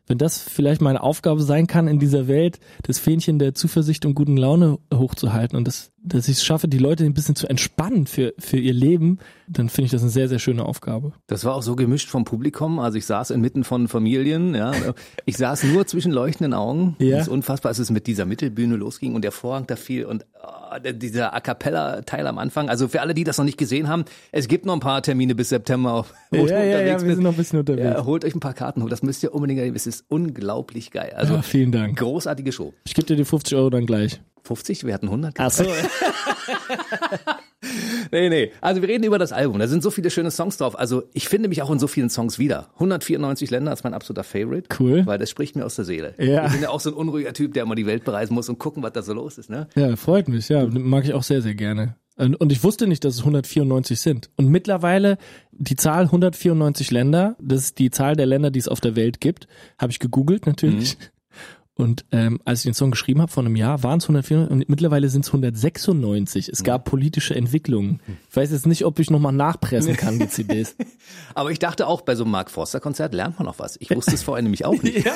wenn 0.07 0.19
das 0.19 0.39
vielleicht 0.39 0.81
meine 0.81 1.03
Aufgabe 1.03 1.43
sein 1.43 1.67
kann, 1.67 1.89
in 1.89 1.99
dieser 1.99 2.29
Welt 2.29 2.61
das 2.83 2.99
Fähnchen 2.99 3.39
der 3.39 3.55
Zuversicht 3.55 4.05
und 4.05 4.15
guten 4.15 4.37
Laune 4.37 4.79
hochzuhalten 4.93 5.57
und 5.57 5.67
das, 5.67 5.93
dass 6.03 6.29
ich 6.29 6.37
es 6.37 6.45
schaffe, 6.45 6.69
die 6.69 6.79
Leute 6.79 7.05
ein 7.05 7.15
bisschen 7.15 7.37
zu 7.37 7.49
entspannen 7.49 8.07
für, 8.07 8.35
für 8.39 8.59
ihr 8.59 8.75
Leben, 8.75 9.19
dann 9.49 9.69
finde 9.69 9.87
ich 9.87 9.93
das 9.93 10.03
eine 10.03 10.11
sehr, 10.11 10.29
sehr 10.29 10.39
schöne 10.39 10.65
Aufgabe. 10.65 11.13
Das 11.27 11.45
war 11.45 11.55
auch 11.55 11.63
so 11.63 11.75
gemischt 11.77 12.09
vom 12.09 12.25
Publikum. 12.25 12.79
Also 12.79 12.99
ich 12.99 13.07
saß 13.07 13.31
inmitten 13.31 13.65
von 13.65 13.89
Familien, 13.89 14.55
ja. 14.55 14.73
Ich 15.25 15.37
saß 15.37 15.65
nur 15.65 15.87
zwischen 15.87 16.13
leuchtenden 16.13 16.53
Augen. 16.53 16.97
Ja. 16.99 17.17
Das 17.17 17.27
ist 17.27 17.33
unfassbar, 17.33 17.71
als 17.71 17.79
es 17.79 17.91
mit 17.91 18.07
dieser 18.07 18.27
Mittelbühne 18.27 18.77
losging 18.77 19.15
und 19.15 19.23
der 19.23 19.33
Vorhang 19.33 19.67
da 19.67 19.77
fiel 19.77 20.05
und 20.05 20.27
oh, 20.43 20.79
dieser 20.93 21.35
A 21.35 21.41
Cappella-Teil 21.41 22.27
am 22.27 22.39
Anfang. 22.39 22.69
Also 22.69 22.89
für 22.89 23.01
alle, 23.01 23.15
die 23.15 23.25
das 23.25 23.39
noch 23.39 23.45
nicht 23.45 23.59
gesehen 23.59 23.89
haben, 23.89 24.05
es 24.33 24.49
gibt 24.49 24.67
noch 24.67 24.75
ein 24.75 24.81
paar 24.81 25.03
Termine 25.03 25.35
bis 25.35 25.49
September, 25.49 26.05
wo 26.31 26.37
du 26.37 26.43
unterwegs 26.43 27.05
bist. 27.05 27.21
noch 27.21 27.31
ein 27.31 27.37
bisschen 27.37 27.59
unterwegs. 27.61 27.85
Ja, 27.85 28.05
holt 28.05 28.25
euch 28.25 28.35
ein 28.35 28.41
paar 28.41 28.55
Karten, 28.55 28.87
das 28.89 29.03
müsst 29.03 29.23
ihr 29.23 29.35
unbedingt 29.35 29.61
erleben. 29.61 29.77
Es 29.77 29.87
ist 29.97 30.05
unglaublich 30.09 30.91
geil. 30.91 31.13
Also 31.17 31.35
Ja, 31.35 31.43
vielen 31.43 31.73
Dank. 31.73 31.99
großartige 31.99 32.53
Show. 32.53 32.73
Ich 32.87 32.95
gebe 32.95 33.07
dir 33.07 33.17
die 33.17 33.25
50 33.25 33.57
Euro 33.57 33.71
dann 33.71 33.87
gleich. 33.87 34.21
50, 34.45 34.85
wir 34.85 34.93
hatten 34.95 35.07
100. 35.07 35.35
Ach 35.39 35.51
so. 35.51 35.65
Nee, 38.13 38.29
nee. 38.29 38.53
Also 38.61 38.83
wir 38.83 38.89
reden 38.89 39.05
über 39.05 39.19
das 39.19 39.33
Album. 39.33 39.59
Da 39.59 39.67
sind 39.67 39.83
so 39.83 39.91
viele 39.91 40.11
schöne 40.11 40.31
Songs 40.31 40.59
drauf. 40.59 40.79
Also 40.79 41.05
ich 41.15 41.29
finde 41.29 41.49
mich 41.49 41.63
auch 41.63 41.71
in 41.71 41.79
so 41.79 41.87
vielen 41.89 42.11
Songs 42.11 42.39
wieder. 42.39 42.69
194 42.75 43.51
Länder 43.51 43.73
ist 43.73 43.83
mein 43.83 43.95
absoluter 43.95 44.23
Favorite. 44.23 44.69
Cool. 44.79 45.05
Weil 45.07 45.19
das 45.19 45.31
spricht 45.31 45.57
mir 45.57 45.65
aus 45.65 45.75
der 45.77 45.85
Seele. 45.85 46.15
Ja. 46.19 46.47
Ich 46.47 46.53
bin 46.53 46.63
ja 46.63 46.69
auch 46.69 46.79
so 46.81 46.91
ein 46.91 46.95
unruhiger 46.95 47.33
Typ, 47.33 47.55
der 47.55 47.63
immer 47.65 47.75
die 47.75 47.87
Welt 47.87 48.05
bereisen 48.05 48.35
muss 48.35 48.49
und 48.49 48.59
gucken, 48.59 48.83
was 48.83 48.93
da 48.93 49.03
so 49.03 49.15
los 49.15 49.39
ist. 49.39 49.51
Ne? 49.51 49.67
Ja, 49.75 49.97
freut 49.97 50.29
mich, 50.29 50.49
ja. 50.49 50.67
Mag 50.67 51.05
ich 51.05 51.15
auch 51.15 51.23
sehr, 51.25 51.43
sehr 51.43 51.55
gerne. 51.55 51.97
Und 52.17 52.53
ich 52.53 52.63
wusste 52.63 52.87
nicht, 52.87 53.05
dass 53.05 53.15
es 53.15 53.21
194 53.21 53.99
sind. 53.99 54.31
Und 54.37 54.49
mittlerweile 54.49 55.19
die 55.51 55.75
Zahl 55.75 56.05
194 56.05 56.93
Länder, 56.93 57.37
das 57.41 57.65
ist 57.65 57.79
die 57.79 57.91
Zahl 57.91 58.15
der 58.15 58.27
Länder, 58.27 58.51
die 58.51 58.61
es 58.61 58.69
auf 58.69 58.81
der 58.81 58.95
Welt 58.95 59.21
gibt, 59.21 59.49
habe 59.79 59.91
ich 59.91 59.99
gegoogelt 59.99 60.47
natürlich. 60.47 60.97
Und 61.77 62.05
ähm, 62.13 62.41
als 62.45 62.61
ich 62.61 62.65
den 62.65 62.75
Song 62.75 62.93
geschrieben 62.93 63.21
habe 63.21 63.33
vor 63.33 63.43
einem 63.45 63.57
Jahr, 63.57 63.83
waren 63.83 63.99
es 63.99 64.05
194 64.05 64.51
und 64.51 64.69
mittlerweile 64.69 65.09
sind 65.09 65.25
es 65.25 65.29
196. 65.31 66.49
Es 66.49 66.63
gab 66.63 66.85
politische 66.85 67.35
Entwicklungen. 67.35 68.01
Ich 68.31 68.37
weiß 68.37 68.53
jetzt 68.53 68.67
nicht, 68.67 68.85
ob 68.85 69.01
ich 69.01 69.11
nochmal 69.11 69.33
nachpressen 69.33 69.97
kann, 69.97 70.19
die 70.21 70.29
CDs. 70.29 70.77
Aber 71.35 71.51
ich 71.51 71.59
dachte 71.59 71.89
auch, 71.89 72.03
bei 72.03 72.15
so 72.15 72.23
einem 72.23 72.31
Mark 72.31 72.51
Forster 72.51 72.79
Konzert 72.79 73.13
lernt 73.13 73.39
man 73.39 73.47
noch 73.47 73.59
was. 73.59 73.77
Ich 73.81 73.91
wusste 73.91 74.15
es 74.15 74.23
vorher 74.23 74.43
nämlich 74.43 74.65
auch 74.65 74.81
nicht. 74.83 75.05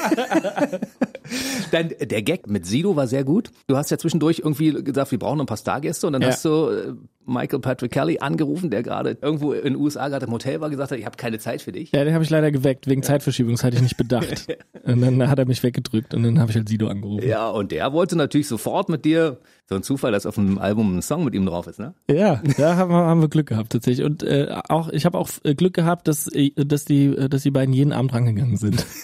Dann, 1.70 1.90
der 2.00 2.22
Gag 2.22 2.46
mit 2.48 2.66
Sido 2.66 2.96
war 2.96 3.06
sehr 3.06 3.24
gut. 3.24 3.50
Du 3.66 3.76
hast 3.76 3.90
ja 3.90 3.98
zwischendurch 3.98 4.38
irgendwie 4.40 4.72
gesagt, 4.82 5.10
wir 5.10 5.18
brauchen 5.18 5.40
ein 5.40 5.46
paar 5.46 5.56
Stargäste 5.58 6.06
und 6.06 6.14
dann 6.14 6.22
Ja. 6.22 6.28
hast 6.28 6.44
du 6.44 6.68
äh, 6.68 6.92
Michael 7.26 7.58
Patrick 7.60 7.92
Kelly 7.92 8.18
angerufen, 8.20 8.70
der 8.70 8.82
gerade 8.82 9.18
irgendwo 9.20 9.52
in 9.52 9.74
den 9.74 9.76
USA 9.76 10.08
gerade 10.08 10.24
im 10.24 10.32
Hotel 10.32 10.62
war, 10.62 10.70
gesagt 10.70 10.92
hat, 10.92 10.98
ich 10.98 11.04
habe 11.04 11.16
keine 11.18 11.38
Zeit 11.38 11.60
für 11.60 11.72
dich. 11.72 11.92
Ja, 11.92 12.02
den 12.04 12.14
habe 12.14 12.24
ich 12.24 12.30
leider 12.30 12.50
geweckt, 12.50 12.86
wegen 12.86 13.02
Zeitverschiebung, 13.02 13.52
das 13.52 13.64
hatte 13.64 13.76
ich 13.76 13.82
nicht 13.82 13.98
bedacht. 13.98 14.46
Und 14.84 15.02
dann 15.02 15.28
hat 15.28 15.38
er 15.38 15.44
mich 15.44 15.62
weggedrückt 15.62 16.14
und 16.14 16.22
dann 16.22 16.38
habe 16.40 16.47
ich 16.50 16.56
halt 16.56 16.68
Sido 16.68 16.88
angerufen. 16.88 17.26
Ja, 17.26 17.48
und 17.48 17.72
der 17.72 17.92
wollte 17.92 18.16
natürlich 18.16 18.48
sofort 18.48 18.88
mit 18.88 19.04
dir, 19.04 19.38
so 19.68 19.74
ein 19.74 19.82
Zufall, 19.82 20.12
dass 20.12 20.24
auf 20.24 20.36
dem 20.36 20.58
Album 20.58 20.96
ein 20.96 21.02
Song 21.02 21.24
mit 21.24 21.34
ihm 21.34 21.44
drauf 21.44 21.66
ist, 21.66 21.78
ne? 21.78 21.94
Ja, 22.10 22.42
da 22.56 22.76
haben 22.76 22.90
wir, 22.90 22.96
haben 22.96 23.20
wir 23.20 23.28
Glück 23.28 23.48
gehabt 23.48 23.72
tatsächlich. 23.72 24.04
Und 24.04 24.22
äh, 24.22 24.48
auch 24.68 24.88
ich 24.88 25.04
habe 25.04 25.18
auch 25.18 25.28
äh, 25.44 25.54
Glück 25.54 25.74
gehabt, 25.74 26.08
dass 26.08 26.26
äh, 26.28 26.50
dass 26.54 26.86
die 26.86 27.06
äh, 27.06 27.28
dass 27.28 27.42
die 27.42 27.50
beiden 27.50 27.74
jeden 27.74 27.92
Abend 27.92 28.14
rangegangen 28.14 28.56
sind. 28.56 28.84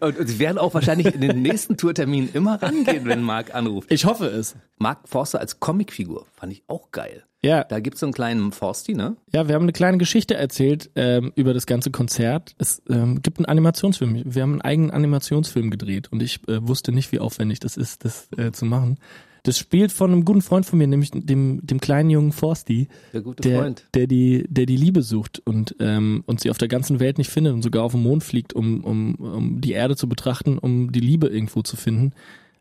Und, 0.00 0.18
und 0.18 0.26
sie 0.26 0.38
werden 0.38 0.58
auch 0.58 0.74
wahrscheinlich 0.74 1.14
in 1.14 1.20
den 1.20 1.42
nächsten 1.42 1.76
Tourterminen 1.76 2.30
immer 2.32 2.62
rangehen, 2.62 3.06
wenn 3.06 3.22
Mark 3.22 3.54
anruft. 3.54 3.90
Ich 3.90 4.04
hoffe 4.04 4.26
es. 4.26 4.56
Mark 4.78 5.08
Forster 5.08 5.40
als 5.40 5.60
Comicfigur 5.60 6.26
fand 6.34 6.52
ich 6.52 6.62
auch 6.68 6.90
geil. 6.90 7.24
Ja, 7.42 7.64
Da 7.64 7.78
gibt's 7.78 8.00
so 8.00 8.06
einen 8.06 8.12
kleinen 8.12 8.50
Forsti, 8.50 8.94
ne? 8.94 9.16
ja, 9.32 9.46
wir 9.46 9.54
haben 9.54 9.62
eine 9.62 9.72
kleine 9.72 9.98
Geschichte 9.98 10.34
erzählt 10.34 10.90
ähm, 10.96 11.32
über 11.36 11.54
das 11.54 11.66
ganze 11.66 11.90
Konzert. 11.90 12.54
Es 12.58 12.82
ähm, 12.88 13.22
gibt 13.22 13.38
einen 13.38 13.46
Animationsfilm. 13.46 14.22
Wir 14.24 14.42
haben 14.42 14.52
einen 14.52 14.62
eigenen 14.62 14.90
Animationsfilm 14.90 15.70
gedreht 15.70 16.08
und 16.10 16.22
ich 16.22 16.40
äh, 16.48 16.66
wusste 16.66 16.90
nicht, 16.90 17.12
wie 17.12 17.20
aufwendig 17.20 17.60
das 17.60 17.76
ist, 17.76 18.04
das 18.04 18.28
äh, 18.36 18.50
zu 18.50 18.64
machen. 18.64 18.98
Das 19.42 19.58
spielt 19.58 19.92
von 19.92 20.12
einem 20.12 20.24
guten 20.24 20.42
Freund 20.42 20.66
von 20.66 20.78
mir, 20.78 20.86
nämlich 20.86 21.10
dem 21.12 21.60
dem 21.62 21.80
kleinen 21.80 22.10
jungen 22.10 22.32
Forsti. 22.32 22.88
Der 23.12 23.22
gute 23.22 23.42
der, 23.42 23.60
Freund. 23.60 23.84
der 23.94 24.06
die, 24.06 24.44
der 24.48 24.66
die 24.66 24.76
Liebe 24.76 25.02
sucht 25.02 25.40
und 25.44 25.76
ähm, 25.80 26.22
und 26.26 26.40
sie 26.40 26.50
auf 26.50 26.58
der 26.58 26.68
ganzen 26.68 27.00
Welt 27.00 27.18
nicht 27.18 27.30
findet 27.30 27.54
und 27.54 27.62
sogar 27.62 27.84
auf 27.84 27.92
den 27.92 28.02
Mond 28.02 28.24
fliegt, 28.24 28.52
um 28.52 28.84
um, 28.84 29.14
um 29.16 29.60
die 29.60 29.72
Erde 29.72 29.96
zu 29.96 30.08
betrachten, 30.08 30.58
um 30.58 30.92
die 30.92 31.00
Liebe 31.00 31.28
irgendwo 31.28 31.62
zu 31.62 31.76
finden, 31.76 32.12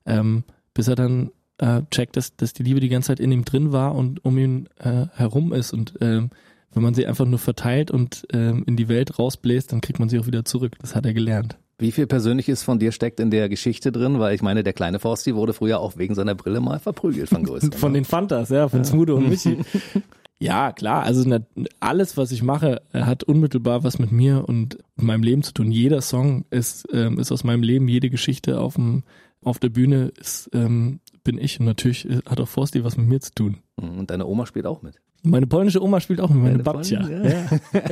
ähm, 0.05 0.43
bis 0.73 0.87
er 0.87 0.95
dann 0.95 1.31
äh, 1.57 1.81
checkt, 1.91 2.15
dass 2.17 2.35
dass 2.35 2.53
die 2.53 2.63
Liebe 2.63 2.79
die 2.79 2.89
ganze 2.89 3.07
Zeit 3.07 3.19
in 3.19 3.31
ihm 3.31 3.45
drin 3.45 3.71
war 3.71 3.95
und 3.95 4.23
um 4.23 4.37
ihn 4.37 4.69
äh, 4.77 5.07
herum 5.13 5.53
ist 5.53 5.73
und 5.73 5.95
ähm, 6.01 6.29
wenn 6.73 6.83
man 6.83 6.93
sie 6.93 7.07
einfach 7.07 7.25
nur 7.25 7.39
verteilt 7.39 7.89
und 7.91 8.27
ähm, 8.31 8.63
in 8.67 8.75
die 8.75 8.87
Welt 8.87 9.17
rausbläst, 9.17 9.71
dann 9.71 9.81
kriegt 9.81 9.99
man 9.99 10.09
sie 10.09 10.19
auch 10.19 10.27
wieder 10.27 10.45
zurück. 10.45 10.77
Das 10.79 10.95
hat 10.95 11.05
er 11.05 11.13
gelernt. 11.13 11.57
Wie 11.79 11.91
viel 11.91 12.07
Persönliches 12.07 12.63
von 12.63 12.79
dir 12.79 12.91
steckt 12.91 13.19
in 13.19 13.29
der 13.29 13.49
Geschichte 13.49 13.91
drin? 13.91 14.19
Weil 14.19 14.33
ich 14.33 14.41
meine, 14.41 14.63
der 14.63 14.73
kleine 14.73 14.99
Forsti 14.99 15.35
wurde 15.35 15.53
früher 15.53 15.79
auch 15.79 15.97
wegen 15.97 16.15
seiner 16.15 16.33
Brille 16.33 16.59
mal 16.59 16.79
verprügelt 16.79 17.29
von 17.29 17.43
größeren. 17.43 17.73
Von 17.73 17.93
den 17.93 18.03
Fantas, 18.03 18.49
ja, 18.49 18.67
von 18.67 18.83
Smudo 18.83 19.15
und 19.15 19.29
Michi. 19.29 19.59
Ja, 20.39 20.71
klar, 20.71 21.03
also 21.03 21.27
alles, 21.79 22.15
was 22.15 22.31
ich 22.31 22.43
mache, 22.43 22.83
hat 22.93 23.23
unmittelbar 23.23 23.83
was 23.83 23.97
mit 23.97 24.11
mir 24.11 24.47
und 24.47 24.77
meinem 24.95 25.23
Leben 25.23 25.41
zu 25.41 25.51
tun. 25.51 25.71
Jeder 25.71 26.01
Song 26.01 26.45
ist, 26.51 26.87
ähm, 26.93 27.17
ist 27.17 27.31
aus 27.31 27.43
meinem 27.43 27.63
Leben, 27.63 27.87
jede 27.87 28.11
Geschichte 28.11 28.59
auf, 28.59 28.75
dem, 28.75 29.03
auf 29.43 29.57
der 29.57 29.69
Bühne 29.69 30.11
ist, 30.19 30.49
ähm, 30.53 30.99
bin 31.23 31.39
ich 31.39 31.59
und 31.59 31.65
natürlich 31.65 32.07
äh, 32.07 32.19
hat 32.29 32.39
auch 32.39 32.47
Forsti 32.47 32.83
was 32.83 32.97
mit 32.97 33.07
mir 33.07 33.19
zu 33.19 33.33
tun. 33.33 33.57
Und 33.77 34.11
deine 34.11 34.27
Oma 34.27 34.45
spielt 34.45 34.67
auch 34.67 34.83
mit. 34.83 35.01
Meine 35.23 35.47
polnische 35.47 35.81
Oma 35.83 35.99
spielt 35.99 36.21
auch 36.21 36.29
mit, 36.29 36.37
meine 36.43 36.51
Deine 36.59 36.63
Babcia. 36.63 37.07
Ja. 37.09 37.45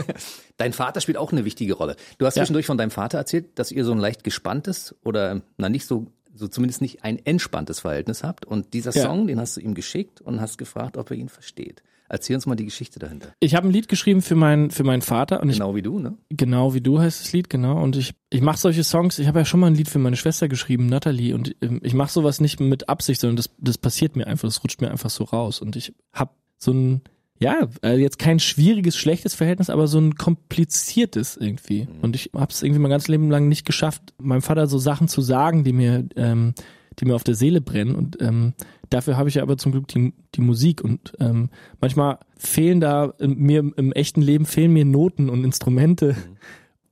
Dein 0.58 0.74
Vater 0.74 1.01
spielt 1.01 1.17
auch 1.17 1.32
eine 1.32 1.46
wichtige 1.46 1.74
Rolle. 1.74 1.96
Du 2.17 2.25
hast 2.25 2.36
Ja. 2.36 2.44
zwischendurch 2.44 2.65
von 2.65 2.77
deinem 2.77 2.91
Vater 2.91 3.17
erzählt, 3.17 3.58
dass 3.60 3.72
ihr 3.72 3.84
so 3.84 3.91
ein 3.91 3.98
leicht 4.00 4.24
gespanntes 4.24 4.96
oder 5.03 5.41
na 5.58 5.70
nicht 5.70 5.86
so 5.86 6.08
so 6.38 6.50
zumindest 6.50 6.82
nicht 6.82 7.03
ein 7.05 7.17
entspanntes 7.25 7.79
Verhältnis 7.79 8.22
habt. 8.22 8.44
Und 8.46 8.74
dieser 8.74 8.91
Ja. 8.94 9.03
Song, 9.03 9.25
den 9.27 9.39
hast 9.39 9.55
du 9.55 9.62
ihm 9.62 9.74
geschickt 9.74 10.20
und 10.20 10.41
hast 10.41 10.58
gefragt, 10.58 10.98
ob 10.98 11.10
er 11.10 11.15
ihn 11.15 11.29
versteht. 11.29 11.82
Erzähl 12.10 12.36
uns 12.36 12.46
mal 12.46 12.55
die 12.55 12.65
Geschichte 12.65 13.00
dahinter. 13.00 13.29
Ich 13.39 13.55
habe 13.55 13.67
ein 13.67 13.72
Lied 13.72 13.88
geschrieben 13.88 14.22
für 14.22 14.36
meinen 14.36 14.70
für 14.70 14.84
meinen 14.84 15.01
Vater 15.01 15.41
und 15.41 15.50
ich 15.50 15.55
Genau 15.55 15.75
wie 15.75 15.82
du, 15.82 15.98
ne? 15.98 16.17
Genau 16.29 16.74
wie 16.74 16.82
du 16.82 17.00
heißt 17.00 17.22
das 17.22 17.32
Lied, 17.32 17.50
genau. 17.50 17.82
Und 17.82 17.96
ich, 17.96 18.13
ich 18.29 18.41
mache 18.41 18.58
solche 18.60 18.84
Songs, 18.84 19.17
ich 19.17 19.27
habe 19.27 19.39
ja 19.39 19.46
schon 19.46 19.62
mal 19.62 19.67
ein 19.67 19.75
Lied 19.75 19.88
für 19.89 19.98
meine 19.98 20.17
Schwester 20.17 20.48
geschrieben, 20.50 20.88
Natalie, 20.88 21.34
und 21.34 21.55
ähm, 21.62 21.79
ich 21.84 21.94
mache 21.94 22.12
sowas 22.12 22.41
nicht 22.41 22.60
mit 22.60 22.89
Absicht, 22.89 23.22
sondern 23.22 23.38
das, 23.38 23.50
das 23.58 23.77
passiert 23.77 24.15
mir 24.17 24.27
einfach, 24.27 24.48
das 24.48 24.62
rutscht 24.63 24.82
mir 24.82 24.91
einfach 24.91 25.10
so 25.10 25.24
raus. 25.24 25.62
Und 25.62 25.75
ich 25.77 25.94
habe 26.13 26.32
so 26.58 26.72
ein, 26.74 27.01
ja, 27.38 27.68
äh, 27.84 27.98
jetzt 27.98 28.18
kein 28.18 28.39
schwieriges, 28.39 28.96
schlechtes 28.96 29.34
Verhältnis, 29.34 29.70
aber 29.70 29.88
so 29.88 30.00
ein 30.00 30.15
kompliziertes 30.15 31.36
irgendwie. 31.36 31.84
Mhm. 31.84 32.00
Und 32.01 32.15
ich 32.15 32.32
habe 32.34 32.51
es 32.51 32.63
irgendwie 32.63 32.80
mein 32.80 32.92
ganzes 32.92 33.10
Leben 33.10 33.30
lang 33.30 33.50
nicht 33.50 33.65
geschafft, 33.65 34.13
meinem 34.18 34.42
Vater 34.42 34.68
so 34.68 34.77
Sachen 34.77 35.08
zu 35.08 35.22
sagen, 35.22 35.63
die 35.63 35.74
mir, 35.74 36.06
ähm, 36.15 36.54
die 37.00 37.06
mir 37.06 37.15
auf 37.15 37.25
der 37.25 37.36
Seele 37.36 37.60
brennen. 37.60 37.96
Und 37.96 38.22
ähm, 38.22 38.54
dafür 38.89 39.18
habe 39.18 39.27
ich 39.27 39.36
ja 39.36 39.42
aber 39.42 39.58
zum 39.58 39.74
Glück 39.74 39.88
die, 39.89 40.13
die 40.36 40.42
Musik. 40.42 40.82
Und 40.82 41.12
ähm, 41.20 41.50
manchmal 41.82 42.20
fehlen 42.38 42.80
da 42.80 43.13
mir 43.20 43.70
im 43.75 43.92
echten 43.92 44.22
Leben 44.22 44.46
fehlen 44.46 44.72
mir 44.72 44.86
Noten 44.86 45.30
und 45.30 45.44
Instrumente. 45.44 46.13
Mhm. 46.13 46.38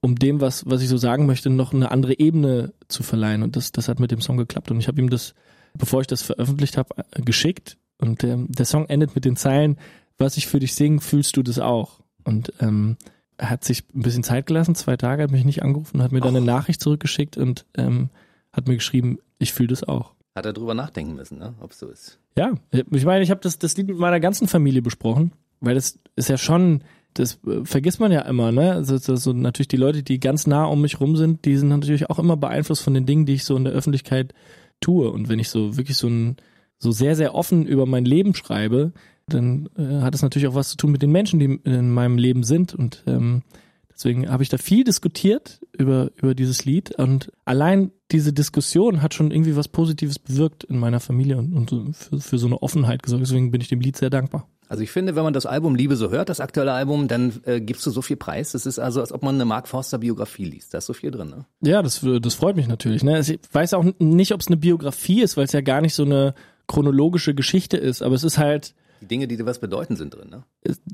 um 0.01 0.15
dem, 0.15 0.41
was, 0.41 0.65
was 0.65 0.81
ich 0.81 0.89
so 0.89 0.97
sagen 0.97 1.25
möchte, 1.25 1.49
noch 1.49 1.73
eine 1.73 1.89
andere 1.89 2.19
Ebene 2.19 2.73
zu 2.89 3.03
verleihen. 3.03 3.41
Und 3.41 3.55
das, 3.55 3.71
das 3.71 3.87
hat 3.87 4.01
mit 4.01 4.11
dem 4.11 4.19
Song 4.19 4.35
geklappt. 4.35 4.69
Und 4.69 4.77
ich 4.77 4.89
habe 4.89 4.99
ihm 4.99 5.09
das, 5.09 5.33
bevor 5.73 6.01
ich 6.01 6.07
das 6.07 6.21
veröffentlicht 6.21 6.75
habe, 6.75 6.89
äh, 6.97 7.21
geschickt. 7.21 7.77
Und 7.99 8.25
ähm, 8.25 8.47
der 8.49 8.65
Song 8.65 8.87
endet 8.87 9.15
mit 9.15 9.23
den 9.23 9.37
Zeilen, 9.37 9.77
was 10.17 10.37
ich 10.37 10.47
für 10.47 10.59
dich 10.59 10.75
singe, 10.75 11.01
fühlst 11.01 11.37
du 11.37 11.43
das 11.43 11.59
auch? 11.59 11.99
Und 12.23 12.53
ähm, 12.59 12.97
er 13.37 13.49
hat 13.49 13.63
sich 13.63 13.83
ein 13.93 14.01
bisschen 14.01 14.23
Zeit 14.23 14.45
gelassen, 14.45 14.75
zwei 14.75 14.95
Tage, 14.97 15.23
hat 15.23 15.31
mich 15.31 15.45
nicht 15.45 15.63
angerufen, 15.63 16.01
hat 16.01 16.11
mir 16.11 16.21
dann 16.21 16.35
eine 16.35 16.45
Nachricht 16.45 16.81
zurückgeschickt 16.81 17.37
und 17.37 17.65
ähm, 17.75 18.09
hat 18.51 18.67
mir 18.67 18.75
geschrieben, 18.75 19.19
ich 19.39 19.53
fühle 19.53 19.69
das 19.69 19.83
auch. 19.83 20.13
Hat 20.35 20.45
er 20.45 20.53
drüber 20.53 20.73
nachdenken 20.73 21.15
müssen, 21.15 21.39
ne? 21.39 21.53
ob 21.59 21.71
es 21.71 21.79
so 21.79 21.87
ist. 21.87 22.19
Ja, 22.37 22.53
ich 22.71 23.05
meine, 23.05 23.23
ich 23.23 23.29
habe 23.29 23.41
das, 23.41 23.59
das 23.59 23.77
Lied 23.77 23.87
mit 23.87 23.97
meiner 23.97 24.19
ganzen 24.19 24.47
Familie 24.47 24.81
besprochen, 24.81 25.31
weil 25.59 25.75
das 25.75 25.99
ist 26.15 26.29
ja 26.29 26.37
schon, 26.37 26.83
das 27.13 27.39
äh, 27.45 27.63
vergisst 27.65 27.99
man 27.99 28.11
ja 28.11 28.21
immer, 28.21 28.51
ne? 28.51 28.73
Also, 28.73 28.97
so 28.97 29.33
natürlich 29.33 29.67
die 29.67 29.77
Leute, 29.77 30.01
die 30.01 30.19
ganz 30.19 30.47
nah 30.47 30.65
um 30.65 30.81
mich 30.81 30.99
rum 30.99 31.15
sind, 31.15 31.45
die 31.45 31.57
sind 31.57 31.69
natürlich 31.69 32.09
auch 32.09 32.17
immer 32.17 32.37
beeinflusst 32.37 32.81
von 32.81 32.95
den 32.95 33.05
Dingen, 33.05 33.25
die 33.25 33.35
ich 33.35 33.45
so 33.45 33.55
in 33.55 33.63
der 33.63 33.73
Öffentlichkeit 33.73 34.33
tue. 34.81 35.11
Und 35.11 35.29
wenn 35.29 35.39
ich 35.39 35.49
so 35.49 35.77
wirklich 35.77 35.97
so 35.97 36.07
ein 36.07 36.37
so 36.79 36.91
sehr, 36.91 37.15
sehr 37.15 37.33
offen 37.33 37.65
über 37.65 37.85
mein 37.85 38.03
Leben 38.03 38.35
schreibe, 38.35 38.91
dann 39.27 39.69
äh, 39.77 40.01
hat 40.01 40.15
es 40.15 40.21
natürlich 40.21 40.47
auch 40.47 40.55
was 40.55 40.69
zu 40.69 40.77
tun 40.77 40.91
mit 40.91 41.01
den 41.01 41.11
Menschen, 41.11 41.39
die 41.39 41.59
in 41.63 41.91
meinem 41.91 42.17
Leben 42.17 42.43
sind. 42.43 42.73
Und 42.73 43.03
ähm, 43.07 43.43
deswegen 43.91 44.29
habe 44.29 44.43
ich 44.43 44.49
da 44.49 44.57
viel 44.57 44.83
diskutiert 44.83 45.61
über, 45.77 46.11
über 46.15 46.35
dieses 46.35 46.65
Lied. 46.65 46.91
Und 46.97 47.31
allein 47.45 47.91
diese 48.11 48.33
Diskussion 48.33 49.01
hat 49.01 49.13
schon 49.13 49.31
irgendwie 49.31 49.55
was 49.55 49.67
Positives 49.67 50.19
bewirkt 50.19 50.63
in 50.65 50.77
meiner 50.77 50.99
Familie 50.99 51.37
und, 51.37 51.71
und 51.71 51.95
für, 51.95 52.19
für 52.19 52.37
so 52.37 52.47
eine 52.47 52.61
Offenheit 52.61 53.03
gesorgt. 53.03 53.23
Deswegen 53.23 53.51
bin 53.51 53.61
ich 53.61 53.69
dem 53.69 53.79
Lied 53.79 53.97
sehr 53.97 54.09
dankbar. 54.09 54.47
Also 54.69 54.81
ich 54.81 54.91
finde, 54.91 55.15
wenn 55.15 55.23
man 55.23 55.33
das 55.33 55.45
Album 55.45 55.75
Liebe 55.75 55.95
so 55.95 56.09
hört, 56.09 56.29
das 56.29 56.39
aktuelle 56.39 56.73
Album, 56.73 57.07
dann 57.07 57.41
äh, 57.45 57.61
gibst 57.61 57.85
du 57.85 57.91
so 57.91 58.01
viel 58.01 58.15
Preis. 58.15 58.53
Das 58.53 58.65
ist 58.65 58.79
also, 58.79 59.01
als 59.01 59.11
ob 59.11 59.21
man 59.21 59.35
eine 59.35 59.45
Mark 59.45 59.67
Forster 59.67 59.99
Biografie 59.99 60.45
liest. 60.45 60.73
Da 60.73 60.79
ist 60.79 60.85
so 60.85 60.93
viel 60.93 61.11
drin, 61.11 61.29
ne? 61.29 61.45
Ja, 61.61 61.81
das, 61.81 62.03
das 62.21 62.33
freut 62.33 62.55
mich 62.55 62.67
natürlich. 62.67 63.03
Ne? 63.03 63.15
Also 63.15 63.33
ich 63.33 63.39
weiß 63.51 63.73
auch 63.73 63.85
nicht, 63.99 64.31
ob 64.31 64.41
es 64.41 64.47
eine 64.47 64.57
Biografie 64.57 65.21
ist, 65.21 65.37
weil 65.37 65.45
es 65.45 65.51
ja 65.51 65.61
gar 65.61 65.81
nicht 65.81 65.93
so 65.93 66.03
eine 66.03 66.33
chronologische 66.67 67.35
Geschichte 67.35 67.77
ist. 67.77 68.01
Aber 68.01 68.15
es 68.15 68.23
ist 68.23 68.37
halt 68.37 68.73
die 69.03 69.07
Dinge, 69.07 69.27
die 69.27 69.37
dir 69.37 69.45
was 69.45 69.59
bedeuten, 69.59 69.95
sind 69.95 70.15
drin, 70.15 70.29
ne? 70.29 70.43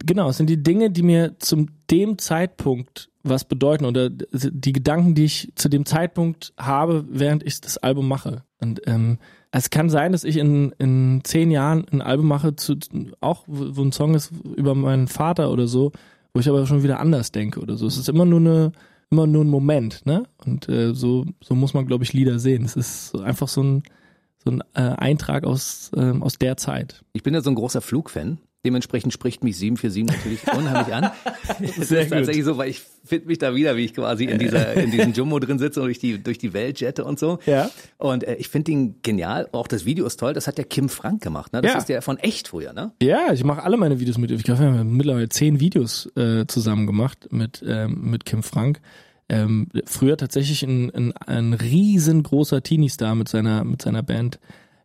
Genau, 0.05 0.29
es 0.29 0.37
sind 0.37 0.49
die 0.49 0.61
Dinge, 0.61 0.89
die 0.89 1.03
mir 1.03 1.35
zum 1.39 1.67
dem 1.89 2.17
Zeitpunkt 2.17 3.09
was 3.23 3.45
bedeuten 3.45 3.85
oder 3.85 4.09
die 4.09 4.73
Gedanken, 4.73 5.13
die 5.13 5.25
ich 5.25 5.51
zu 5.55 5.69
dem 5.69 5.85
Zeitpunkt 5.85 6.53
habe, 6.57 7.05
während 7.09 7.45
ich 7.45 7.61
das 7.61 7.77
Album 7.77 8.07
mache. 8.07 8.43
Und 8.59 8.81
ähm, 8.87 9.19
es 9.51 9.69
kann 9.69 9.89
sein, 9.89 10.11
dass 10.11 10.23
ich 10.23 10.37
in, 10.37 10.73
in 10.79 11.21
zehn 11.23 11.51
Jahren 11.51 11.85
ein 11.91 12.01
Album 12.01 12.27
mache, 12.27 12.55
zu, 12.55 12.77
auch 13.19 13.43
wo 13.47 13.81
ein 13.81 13.91
Song 13.91 14.15
ist 14.15 14.31
über 14.55 14.73
meinen 14.73 15.07
Vater 15.07 15.51
oder 15.51 15.67
so, 15.67 15.91
wo 16.33 16.39
ich 16.39 16.49
aber 16.49 16.65
schon 16.65 16.83
wieder 16.83 16.99
anders 16.99 17.31
denke 17.31 17.59
oder 17.59 17.75
so. 17.75 17.87
Es 17.87 17.97
ist 17.97 18.09
immer 18.09 18.25
nur 18.25 18.39
eine 18.39 18.71
immer 19.11 19.25
nur 19.25 19.43
ein 19.43 19.49
Moment, 19.49 20.05
ne? 20.05 20.23
Und 20.45 20.69
äh, 20.69 20.93
so 20.93 21.25
so 21.41 21.55
muss 21.55 21.73
man, 21.73 21.87
glaube 21.87 22.03
ich, 22.03 22.13
Lieder 22.13 22.37
sehen. 22.37 22.63
Es 22.63 22.75
ist 22.75 23.15
einfach 23.15 23.47
so 23.47 23.63
ein 23.63 23.83
so 24.49 24.57
ein 24.57 24.63
äh, 24.73 24.95
Eintrag 24.97 25.45
aus, 25.45 25.91
äh, 25.95 26.13
aus 26.19 26.37
der 26.37 26.57
Zeit. 26.57 27.03
Ich 27.13 27.23
bin 27.23 27.33
ja 27.33 27.41
so 27.41 27.49
ein 27.49 27.55
großer 27.55 27.81
Flugfan. 27.81 28.39
Dementsprechend 28.65 29.13
spricht 29.13 29.41
mich 29.41 29.57
747 29.57 30.03
natürlich 30.05 30.53
unheimlich 30.57 30.93
an. 30.93 31.11
Sehr 31.77 32.01
ist 32.01 32.09
tatsächlich 32.09 32.43
so, 32.43 32.57
weil 32.57 32.69
ich 32.69 32.81
finde 33.05 33.27
mich 33.27 33.37
da 33.37 33.55
wieder, 33.55 33.77
wie 33.77 33.85
ich 33.85 33.93
quasi 33.93 34.25
in 34.25 34.37
dieser 34.37 34.73
in 34.75 34.91
diesem 34.91 35.13
Jumbo 35.13 35.39
drin 35.39 35.59
sitze 35.59 35.79
und 35.79 35.85
durch 35.85 35.99
die 35.99 36.21
durch 36.21 36.39
die 36.39 36.51
Welt 36.51 36.81
jette 36.81 37.05
und 37.05 37.19
so. 37.19 37.39
Ja. 37.45 37.71
Und 37.97 38.25
äh, 38.25 38.35
ich 38.35 38.49
finde 38.49 38.73
ihn 38.73 38.95
genial. 39.01 39.47
Auch 39.53 39.67
das 39.67 39.85
Video 39.85 40.05
ist 40.05 40.19
toll. 40.19 40.33
Das 40.33 40.45
hat 40.45 40.57
der 40.57 40.65
Kim 40.65 40.89
Frank 40.89 41.23
gemacht. 41.23 41.53
Ne? 41.53 41.61
Das 41.61 41.71
ja. 41.71 41.77
ist 41.77 41.87
der 41.87 42.01
von 42.01 42.17
echt 42.17 42.49
früher, 42.49 42.73
ne? 42.73 42.91
Ja, 43.01 43.31
ich 43.31 43.45
mache 43.45 43.63
alle 43.63 43.77
meine 43.77 44.01
Videos 44.01 44.17
mit. 44.17 44.29
Ich 44.31 44.43
glaube, 44.43 44.59
wir 44.59 44.67
haben 44.67 44.97
mittlerweile 44.97 45.29
zehn 45.29 45.61
Videos 45.61 46.09
äh, 46.17 46.45
zusammen 46.45 46.85
gemacht 46.85 47.29
mit 47.31 47.63
ähm, 47.65 48.11
mit 48.11 48.25
Kim 48.25 48.43
Frank 48.43 48.81
ähm, 49.29 49.67
früher 49.85 50.17
tatsächlich 50.17 50.63
ein, 50.63 50.89
ein, 50.91 51.13
ein 51.13 51.53
riesengroßer 51.53 52.63
Teenie-Star 52.63 53.15
mit 53.15 53.29
seiner, 53.29 53.63
mit 53.63 53.81
seiner 53.81 54.03
Band. 54.03 54.39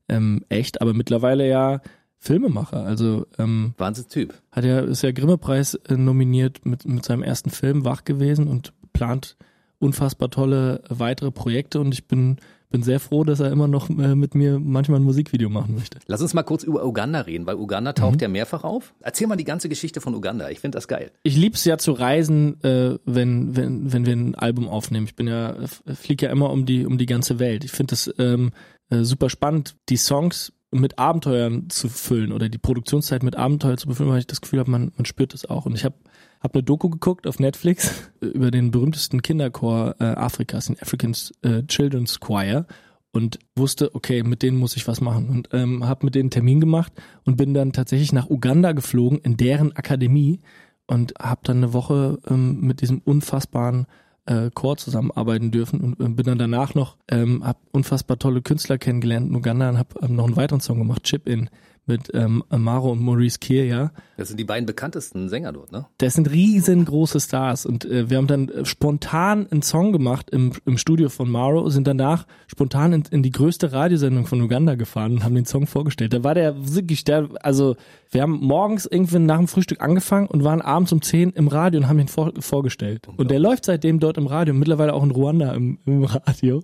Ähm, 0.09 0.45
echt, 0.49 0.81
aber 0.83 0.93
mittlerweile 0.93 1.49
ja 1.49 1.81
Filmemacher. 2.19 2.85
Also 2.85 3.27
ähm, 3.39 3.75
Wahnsinnstyp. 3.79 4.35
Hat 4.53 4.65
ja, 4.65 4.81
ist 4.81 5.03
ja 5.03 5.13
Grimme-Preis 5.13 5.75
äh, 5.75 5.95
nominiert 5.95 6.65
mit, 6.65 6.87
mit 6.87 7.05
seinem 7.05 7.23
ersten 7.23 7.51
Film 7.51 7.85
wach 7.85 8.05
gewesen 8.05 8.49
und 8.49 8.73
plant 8.93 9.37
unfassbar 9.79 10.31
tolle 10.31 10.83
weitere 10.89 11.31
Projekte 11.31 11.81
und 11.81 11.93
ich 11.93 12.07
bin 12.07 12.37
bin 12.75 12.83
sehr 12.83 12.99
froh, 12.99 13.23
dass 13.23 13.39
er 13.39 13.53
immer 13.53 13.69
noch 13.69 13.89
äh, 13.89 14.17
mit 14.17 14.35
mir 14.35 14.59
manchmal 14.59 14.99
ein 14.99 15.05
Musikvideo 15.05 15.49
machen 15.49 15.77
möchte. 15.77 16.01
Lass 16.09 16.21
uns 16.21 16.35
mal 16.35 16.43
kurz 16.43 16.65
über 16.65 16.85
Uganda 16.85 17.21
reden, 17.21 17.47
weil 17.47 17.55
Uganda 17.55 17.93
taucht 17.93 18.17
mhm. 18.17 18.23
ja 18.23 18.29
mehrfach 18.29 18.65
auf. 18.65 18.95
Erzähl 18.99 19.29
mal 19.29 19.37
die 19.37 19.45
ganze 19.45 19.69
Geschichte 19.69 20.01
von 20.01 20.13
Uganda. 20.13 20.51
Ich 20.51 20.59
finde 20.59 20.77
das 20.77 20.89
geil. 20.89 21.13
Ich 21.23 21.37
lieb's 21.37 21.65
ja 21.65 21.79
zu 21.79 21.93
reisen, 21.93 22.61
äh, 22.65 22.99
wenn, 23.05 23.55
wenn, 23.55 23.93
wenn 23.93 24.07
wir 24.07 24.13
ein 24.13 24.35
Album 24.35 24.69
aufnehmen. 24.69 25.07
Ich 25.07 25.15
bin 25.15 25.29
ja, 25.29 25.55
fliege 25.95 26.27
ja 26.27 26.33
immer 26.33 26.51
um 26.51 26.67
die, 26.67 26.85
um 26.85 26.99
die 26.99 27.07
ganze 27.07 27.39
Welt. 27.39 27.63
Ich 27.63 27.71
finde 27.71 27.93
das 27.93 28.13
ähm, 28.19 28.51
äh, 28.91 29.05
super 29.05 29.31
spannend, 29.31 29.77
die 29.89 29.97
Songs 29.97 30.53
mit 30.81 30.99
Abenteuern 30.99 31.71
zu 31.71 31.89
füllen 31.89 32.33
oder 32.33 32.49
die 32.49 32.59
Produktionszeit 32.59 33.23
mit 33.23 33.37
Abenteuern 33.37 33.79
zu 33.79 33.89
befüllen, 33.89 34.11
weil 34.11 34.19
ich 34.19 34.27
das 34.27 34.41
Gefühl 34.41 34.61
habe, 34.61 34.71
man, 34.71 34.93
man 34.97 35.05
spürt 35.05 35.33
das 35.33 35.45
auch. 35.45 35.67
Und 35.67 35.75
ich 35.75 35.85
habe 35.85 35.97
hab 36.41 36.55
eine 36.55 36.63
Doku 36.63 36.91
geguckt 36.91 37.27
auf 37.27 37.39
Netflix 37.39 38.11
über 38.21 38.51
den 38.51 38.71
berühmtesten 38.71 39.23
Kinderchor 39.23 39.97
äh, 40.01 40.05
Afrikas, 40.05 40.67
den 40.67 40.81
African 40.81 41.15
äh, 41.43 41.63
Children's 41.65 42.21
Choir 42.21 42.67
und 43.13 43.39
wusste, 43.55 43.95
okay, 43.95 44.25
mit 44.25 44.43
denen 44.43 44.59
muss 44.59 44.77
ich 44.77 44.89
was 44.89 45.01
machen 45.01 45.29
und 45.29 45.49
ähm, 45.53 45.87
habe 45.87 46.05
mit 46.05 46.17
denen 46.17 46.25
einen 46.25 46.31
Termin 46.31 46.61
gemacht 46.61 46.93
und 47.25 47.37
bin 47.37 47.55
dann 47.55 47.73
tatsächlich 47.73 48.13
nach 48.13 48.29
Uganda 48.29 48.73
geflogen 48.73 49.19
in 49.19 49.37
deren 49.37 49.73
Akademie 49.73 50.41
und 50.87 51.15
habe 51.21 51.41
dann 51.45 51.59
eine 51.59 51.73
Woche 51.73 52.19
ähm, 52.29 52.61
mit 52.61 52.81
diesem 52.81 52.99
unfassbaren 52.99 53.87
äh, 54.27 54.51
Chor 54.55 54.77
zusammenarbeiten 54.77 55.51
dürfen 55.51 55.81
und 55.81 56.01
äh, 56.01 56.09
bin 56.09 56.27
dann 56.27 56.39
danach 56.39 56.75
noch, 56.75 56.97
ähm, 57.09 57.45
habe 57.45 57.59
unfassbar 57.73 58.19
tolle 58.19 58.43
Künstler 58.43 58.79
kennengelernt 58.79 59.29
in 59.29 59.37
Uganda 59.37 59.69
und 59.69 59.79
habe 59.79 59.89
ähm, 60.03 60.17
noch 60.17 60.27
einen 60.27 60.37
weiteren 60.37 60.61
Song 60.61 60.79
gemacht, 60.79 61.05
Chip 61.05 61.29
In 61.29 61.51
mit 61.87 62.11
ähm, 62.15 62.43
Amaro 62.49 62.93
und 62.93 63.01
Maurice 63.01 63.39
Kier, 63.39 63.67
ja. 63.67 63.93
Das 64.17 64.29
sind 64.29 64.39
die 64.39 64.45
beiden 64.45 64.67
bekanntesten 64.67 65.29
Sänger 65.29 65.53
dort, 65.53 65.73
ne? 65.73 65.87
Das 65.99 66.15
sind 66.15 66.31
riesengroße 66.31 67.21
Stars 67.21 67.67
und 67.67 67.85
äh, 67.85 68.09
wir 68.09 68.17
haben 68.17 68.27
dann 68.27 68.49
äh, 68.49 68.65
spontan 68.65 69.47
einen 69.51 69.63
Song 69.63 69.93
gemacht 69.93 70.31
im, 70.31 70.53
im 70.65 70.79
Studio 70.79 71.09
von 71.09 71.31
Maro, 71.31 71.69
sind 71.69 71.87
danach 71.87 72.27
spontan 72.47 72.93
in, 72.93 73.05
in 73.11 73.23
die 73.23 73.31
größte 73.31 73.73
Radiosendung 73.73 74.27
von 74.27 74.41
Uganda 74.41 74.77
gefahren 74.77 75.13
und 75.13 75.25
haben 75.25 75.35
den 75.35 75.47
Song 75.47 75.67
vorgestellt. 75.67 76.13
Da 76.15 76.25
war 76.25 76.35
der 76.35 76.75
wirklich, 76.75 77.05
der, 77.05 77.29
also 77.43 77.77
wir 78.11 78.23
haben 78.23 78.39
morgens 78.41 78.87
irgendwie 78.87 79.19
nach 79.19 79.39
dem 79.39 79.49
Frühstück 79.49 79.83
angefangen 79.83 80.27
und 80.27 80.45
waren 80.45 80.63
abends 80.63 80.93
um 80.93 81.03
10 81.03 81.31
im 81.31 81.49
Radio 81.49 81.81
und 81.81 81.89
haben 81.89 81.99
ihn 81.99 82.09
vor, 82.09 82.33
vorgestellt. 82.39 83.09
Und 83.17 83.31
der 83.31 83.41
läuft 83.41 83.65
seitdem 83.67 84.01
dort 84.01 84.17
im 84.17 84.27
Radio, 84.27 84.55
mittlerweile 84.55 84.95
auch 84.95 85.03
in 85.03 85.11
Ruanda 85.11 85.53
im, 85.53 85.79
im 85.85 86.05
Radio 86.05 86.63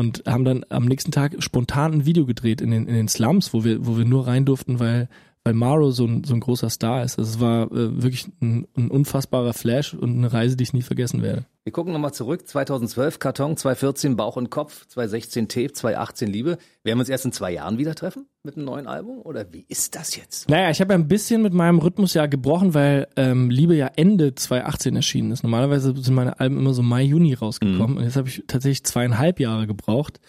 und 0.00 0.24
haben 0.26 0.44
dann 0.44 0.64
am 0.70 0.86
nächsten 0.86 1.12
Tag 1.12 1.36
spontan 1.40 1.92
ein 1.92 2.06
Video 2.06 2.24
gedreht 2.24 2.60
in 2.60 2.70
den, 2.70 2.88
in 2.88 2.94
den 2.94 3.08
Slums, 3.08 3.52
wo 3.52 3.64
wir, 3.64 3.86
wo 3.86 3.98
wir 3.98 4.06
nur 4.06 4.26
rein 4.26 4.46
durften, 4.46 4.80
weil, 4.80 5.08
weil 5.44 5.54
Maro 5.54 5.90
so 5.90 6.04
ein, 6.06 6.24
so 6.24 6.34
ein 6.34 6.40
großer 6.40 6.68
Star 6.68 7.02
ist. 7.02 7.18
Also 7.18 7.30
es 7.30 7.40
war 7.40 7.72
äh, 7.72 8.02
wirklich 8.02 8.28
ein, 8.42 8.66
ein 8.76 8.90
unfassbarer 8.90 9.54
Flash 9.54 9.94
und 9.94 10.16
eine 10.16 10.32
Reise, 10.32 10.56
die 10.56 10.64
ich 10.64 10.74
nie 10.74 10.82
vergessen 10.82 11.22
werde. 11.22 11.46
Wir 11.64 11.72
gucken 11.72 11.92
nochmal 11.92 12.12
zurück. 12.12 12.46
2012 12.46 13.18
Karton, 13.18 13.56
2014 13.56 14.16
Bauch 14.16 14.36
und 14.36 14.50
Kopf, 14.50 14.86
2016 14.88 15.48
Tape, 15.48 15.72
2018 15.72 16.28
Liebe. 16.28 16.58
Werden 16.82 16.98
wir 16.98 17.00
uns 17.00 17.08
erst 17.08 17.24
in 17.24 17.32
zwei 17.32 17.52
Jahren 17.52 17.78
wieder 17.78 17.94
treffen 17.94 18.26
mit 18.42 18.56
einem 18.56 18.66
neuen 18.66 18.86
Album? 18.86 19.20
Oder 19.22 19.50
wie 19.52 19.64
ist 19.68 19.94
das 19.94 20.16
jetzt? 20.16 20.48
Naja, 20.50 20.70
ich 20.70 20.80
habe 20.80 20.92
ja 20.92 20.98
ein 20.98 21.08
bisschen 21.08 21.42
mit 21.42 21.54
meinem 21.54 21.78
Rhythmus 21.78 22.14
ja 22.14 22.26
gebrochen, 22.26 22.74
weil 22.74 23.08
ähm, 23.16 23.50
Liebe 23.50 23.74
ja 23.74 23.90
Ende 23.96 24.34
2018 24.34 24.96
erschienen 24.96 25.32
ist. 25.32 25.42
Normalerweise 25.42 25.94
sind 25.96 26.14
meine 26.14 26.38
Alben 26.38 26.58
immer 26.58 26.74
so 26.74 26.82
Mai, 26.82 27.02
Juni 27.02 27.34
rausgekommen. 27.34 27.92
Mhm. 27.92 27.96
Und 27.98 28.04
jetzt 28.04 28.16
habe 28.16 28.28
ich 28.28 28.44
tatsächlich 28.46 28.84
zweieinhalb 28.84 29.40
Jahre 29.40 29.66
gebraucht. 29.66 30.20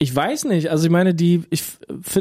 Ich 0.00 0.14
weiß 0.14 0.44
nicht, 0.44 0.70
also 0.70 0.84
ich 0.84 0.92
meine, 0.92 1.12
die, 1.12 1.42
ich 1.50 1.64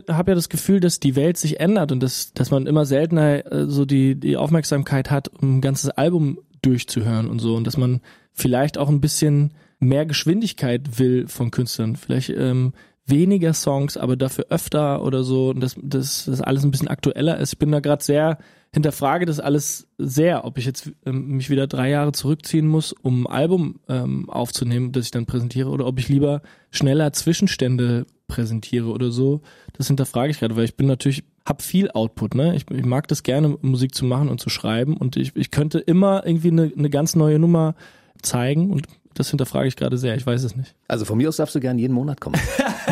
habe 0.10 0.31
ja 0.31 0.36
das 0.36 0.50
Gefühl, 0.50 0.79
dass 0.79 1.00
die 1.00 1.15
Welt 1.15 1.38
sich 1.38 1.60
ändert 1.60 1.91
und 1.91 2.01
dass, 2.01 2.34
dass 2.34 2.50
man 2.50 2.65
immer 2.65 2.86
seltener 2.86 3.51
äh, 3.51 3.65
so 3.67 3.86
die, 3.86 4.15
die 4.15 4.36
Aufmerksamkeit 4.36 5.12
hat, 5.12 5.27
um 5.27 5.57
ein 5.57 5.62
ganzes 5.62 5.91
Album 5.91 6.39
durchzuhören 6.63 7.29
und 7.29 7.38
so 7.38 7.55
und 7.55 7.67
dass 7.67 7.77
man 7.77 8.01
vielleicht 8.34 8.79
auch 8.79 8.89
ein 8.89 9.01
bisschen 9.01 9.53
mehr 9.79 10.07
Geschwindigkeit 10.07 10.98
will 10.98 11.27
von 11.27 11.51
Künstlern. 11.51 11.96
Vielleicht 11.96 12.29
ähm, 12.29 12.74
weniger 13.07 13.53
Songs, 13.53 13.97
aber 13.97 14.15
dafür 14.15 14.47
öfter 14.49 15.03
oder 15.03 15.23
so 15.23 15.49
und 15.49 15.61
dass 15.61 15.75
das, 15.81 16.25
das 16.25 16.41
alles 16.41 16.63
ein 16.63 16.71
bisschen 16.71 16.87
aktueller 16.87 17.37
ist. 17.37 17.53
Ich 17.53 17.59
bin 17.59 17.71
da 17.71 17.79
gerade 17.79 18.03
sehr 18.03 18.37
hinterfrage 18.73 19.25
das 19.25 19.39
alles 19.39 19.87
sehr, 19.97 20.45
ob 20.45 20.57
ich 20.57 20.65
jetzt 20.65 20.91
ähm, 21.05 21.29
mich 21.29 21.49
wieder 21.49 21.67
drei 21.67 21.89
Jahre 21.89 22.11
zurückziehen 22.11 22.67
muss, 22.67 22.93
um 22.93 23.25
ein 23.25 23.33
Album 23.33 23.79
ähm, 23.87 24.29
aufzunehmen, 24.29 24.91
das 24.91 25.05
ich 25.05 25.11
dann 25.11 25.25
präsentiere, 25.25 25.69
oder 25.69 25.85
ob 25.85 25.99
ich 25.99 26.09
lieber 26.09 26.41
schneller 26.69 27.13
Zwischenstände 27.13 28.05
präsentiere 28.27 28.89
oder 28.89 29.09
so. 29.11 29.41
Das 29.73 29.87
hinterfrage 29.87 30.31
ich 30.31 30.39
gerade, 30.39 30.55
weil 30.55 30.65
ich 30.65 30.75
bin 30.75 30.87
natürlich 30.87 31.23
habe 31.45 31.63
viel 31.63 31.89
Output, 31.91 32.35
ne? 32.35 32.55
Ich, 32.55 32.69
ich 32.69 32.85
mag 32.85 33.07
das 33.07 33.23
gerne, 33.23 33.57
Musik 33.61 33.95
zu 33.95 34.03
machen 34.03 34.27
und 34.27 34.41
zu 34.41 34.49
schreiben 34.49 34.97
und 34.97 35.15
ich, 35.15 35.35
ich 35.35 35.49
könnte 35.49 35.79
immer 35.79 36.25
irgendwie 36.25 36.51
eine, 36.51 36.71
eine 36.77 36.89
ganz 36.89 37.15
neue 37.15 37.39
Nummer 37.39 37.75
zeigen 38.21 38.69
und 38.69 38.87
das 39.19 39.29
hinterfrage 39.29 39.67
ich 39.67 39.75
gerade 39.75 39.97
sehr, 39.97 40.15
ich 40.15 40.25
weiß 40.25 40.43
es 40.43 40.55
nicht. 40.55 40.75
Also 40.88 41.05
von 41.05 41.17
mir 41.17 41.29
aus 41.29 41.38
darfst 41.38 41.55
du 41.55 41.59
gerne 41.59 41.79
jeden 41.81 41.93
Monat 41.93 42.21
kommen. 42.21 42.39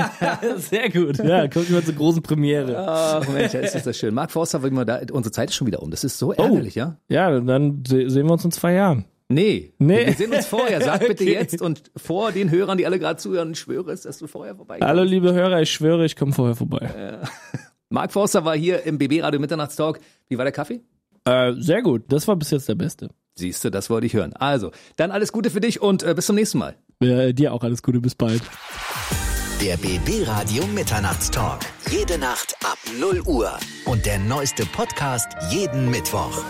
sehr 0.57 0.89
gut. 0.89 1.17
Ja, 1.19 1.47
kommt 1.47 1.69
immer 1.69 1.83
zur 1.83 1.95
großen 1.95 2.21
Premiere. 2.21 2.77
Ach 2.77 3.27
Mensch, 3.29 3.53
ist 3.53 3.85
das, 3.85 3.97
schön. 3.97 4.13
Marc 4.13 4.31
Forster, 4.31 4.59
da, 4.85 5.01
unsere 5.11 5.31
Zeit 5.31 5.49
ist 5.49 5.55
schon 5.55 5.67
wieder 5.67 5.81
um. 5.81 5.91
Das 5.91 6.03
ist 6.03 6.17
so 6.17 6.33
ärgerlich, 6.33 6.75
ja? 6.75 6.97
Ja, 7.09 7.39
dann 7.39 7.83
se- 7.87 8.09
sehen 8.09 8.25
wir 8.27 8.33
uns 8.33 8.45
in 8.45 8.51
zwei 8.51 8.73
Jahren. 8.73 9.05
Nee. 9.27 9.73
Nee. 9.79 10.05
Wir 10.05 10.13
sehen 10.13 10.33
uns 10.33 10.45
vorher. 10.45 10.81
Sag 10.81 10.99
bitte 10.99 11.23
Okay. 11.23 11.33
jetzt 11.33 11.59
und 11.61 11.83
vor 11.95 12.31
den 12.31 12.51
Hörern, 12.51 12.77
die 12.77 12.85
alle 12.85 12.99
gerade 12.99 13.17
zuhören, 13.17 13.51
ich 13.53 13.59
schwöre 13.59 13.91
es, 13.91 14.01
dass 14.03 14.19
du 14.19 14.27
vorher 14.27 14.55
vorbeikommst. 14.55 14.87
Hallo 14.87 15.03
liebe 15.03 15.33
Hörer, 15.33 15.61
ich 15.61 15.71
schwöre, 15.71 16.05
ich 16.05 16.15
komme 16.15 16.31
vorher 16.33 16.55
vorbei. 16.55 17.19
Marc 17.89 18.11
Forster 18.11 18.45
war 18.45 18.55
hier 18.55 18.83
im 18.83 18.97
BB 18.97 19.21
Radio 19.23 19.39
Mitternachtstalk. 19.39 19.99
Wie 20.27 20.37
war 20.37 20.45
der 20.45 20.51
Kaffee? 20.51 20.81
Äh, 21.25 21.53
sehr 21.57 21.81
gut, 21.81 22.03
das 22.09 22.27
war 22.27 22.35
bis 22.35 22.51
jetzt 22.51 22.69
der 22.69 22.75
Beste. 22.75 23.09
Siehst 23.37 23.63
du, 23.63 23.69
das 23.69 23.89
wollte 23.89 24.07
ich 24.07 24.13
hören. 24.13 24.33
Also, 24.33 24.71
dann 24.95 25.11
alles 25.11 25.31
Gute 25.31 25.49
für 25.49 25.59
dich 25.59 25.81
und 25.81 26.03
äh, 26.03 26.13
bis 26.13 26.25
zum 26.25 26.35
nächsten 26.35 26.57
Mal. 26.57 26.75
Äh, 27.01 27.33
dir 27.33 27.53
auch 27.53 27.63
alles 27.63 27.83
Gute, 27.83 27.99
bis 27.99 28.15
bald. 28.15 28.41
Der 29.61 29.77
BB 29.77 30.27
Radio 30.27 30.65
Mitternachtstalk. 30.67 31.61
Jede 31.89 32.17
Nacht 32.17 32.55
ab 32.63 32.77
0 32.99 33.21
Uhr. 33.25 33.51
Und 33.85 34.05
der 34.05 34.19
neueste 34.19 34.65
Podcast 34.65 35.27
jeden 35.51 35.89
Mittwoch. 35.89 36.43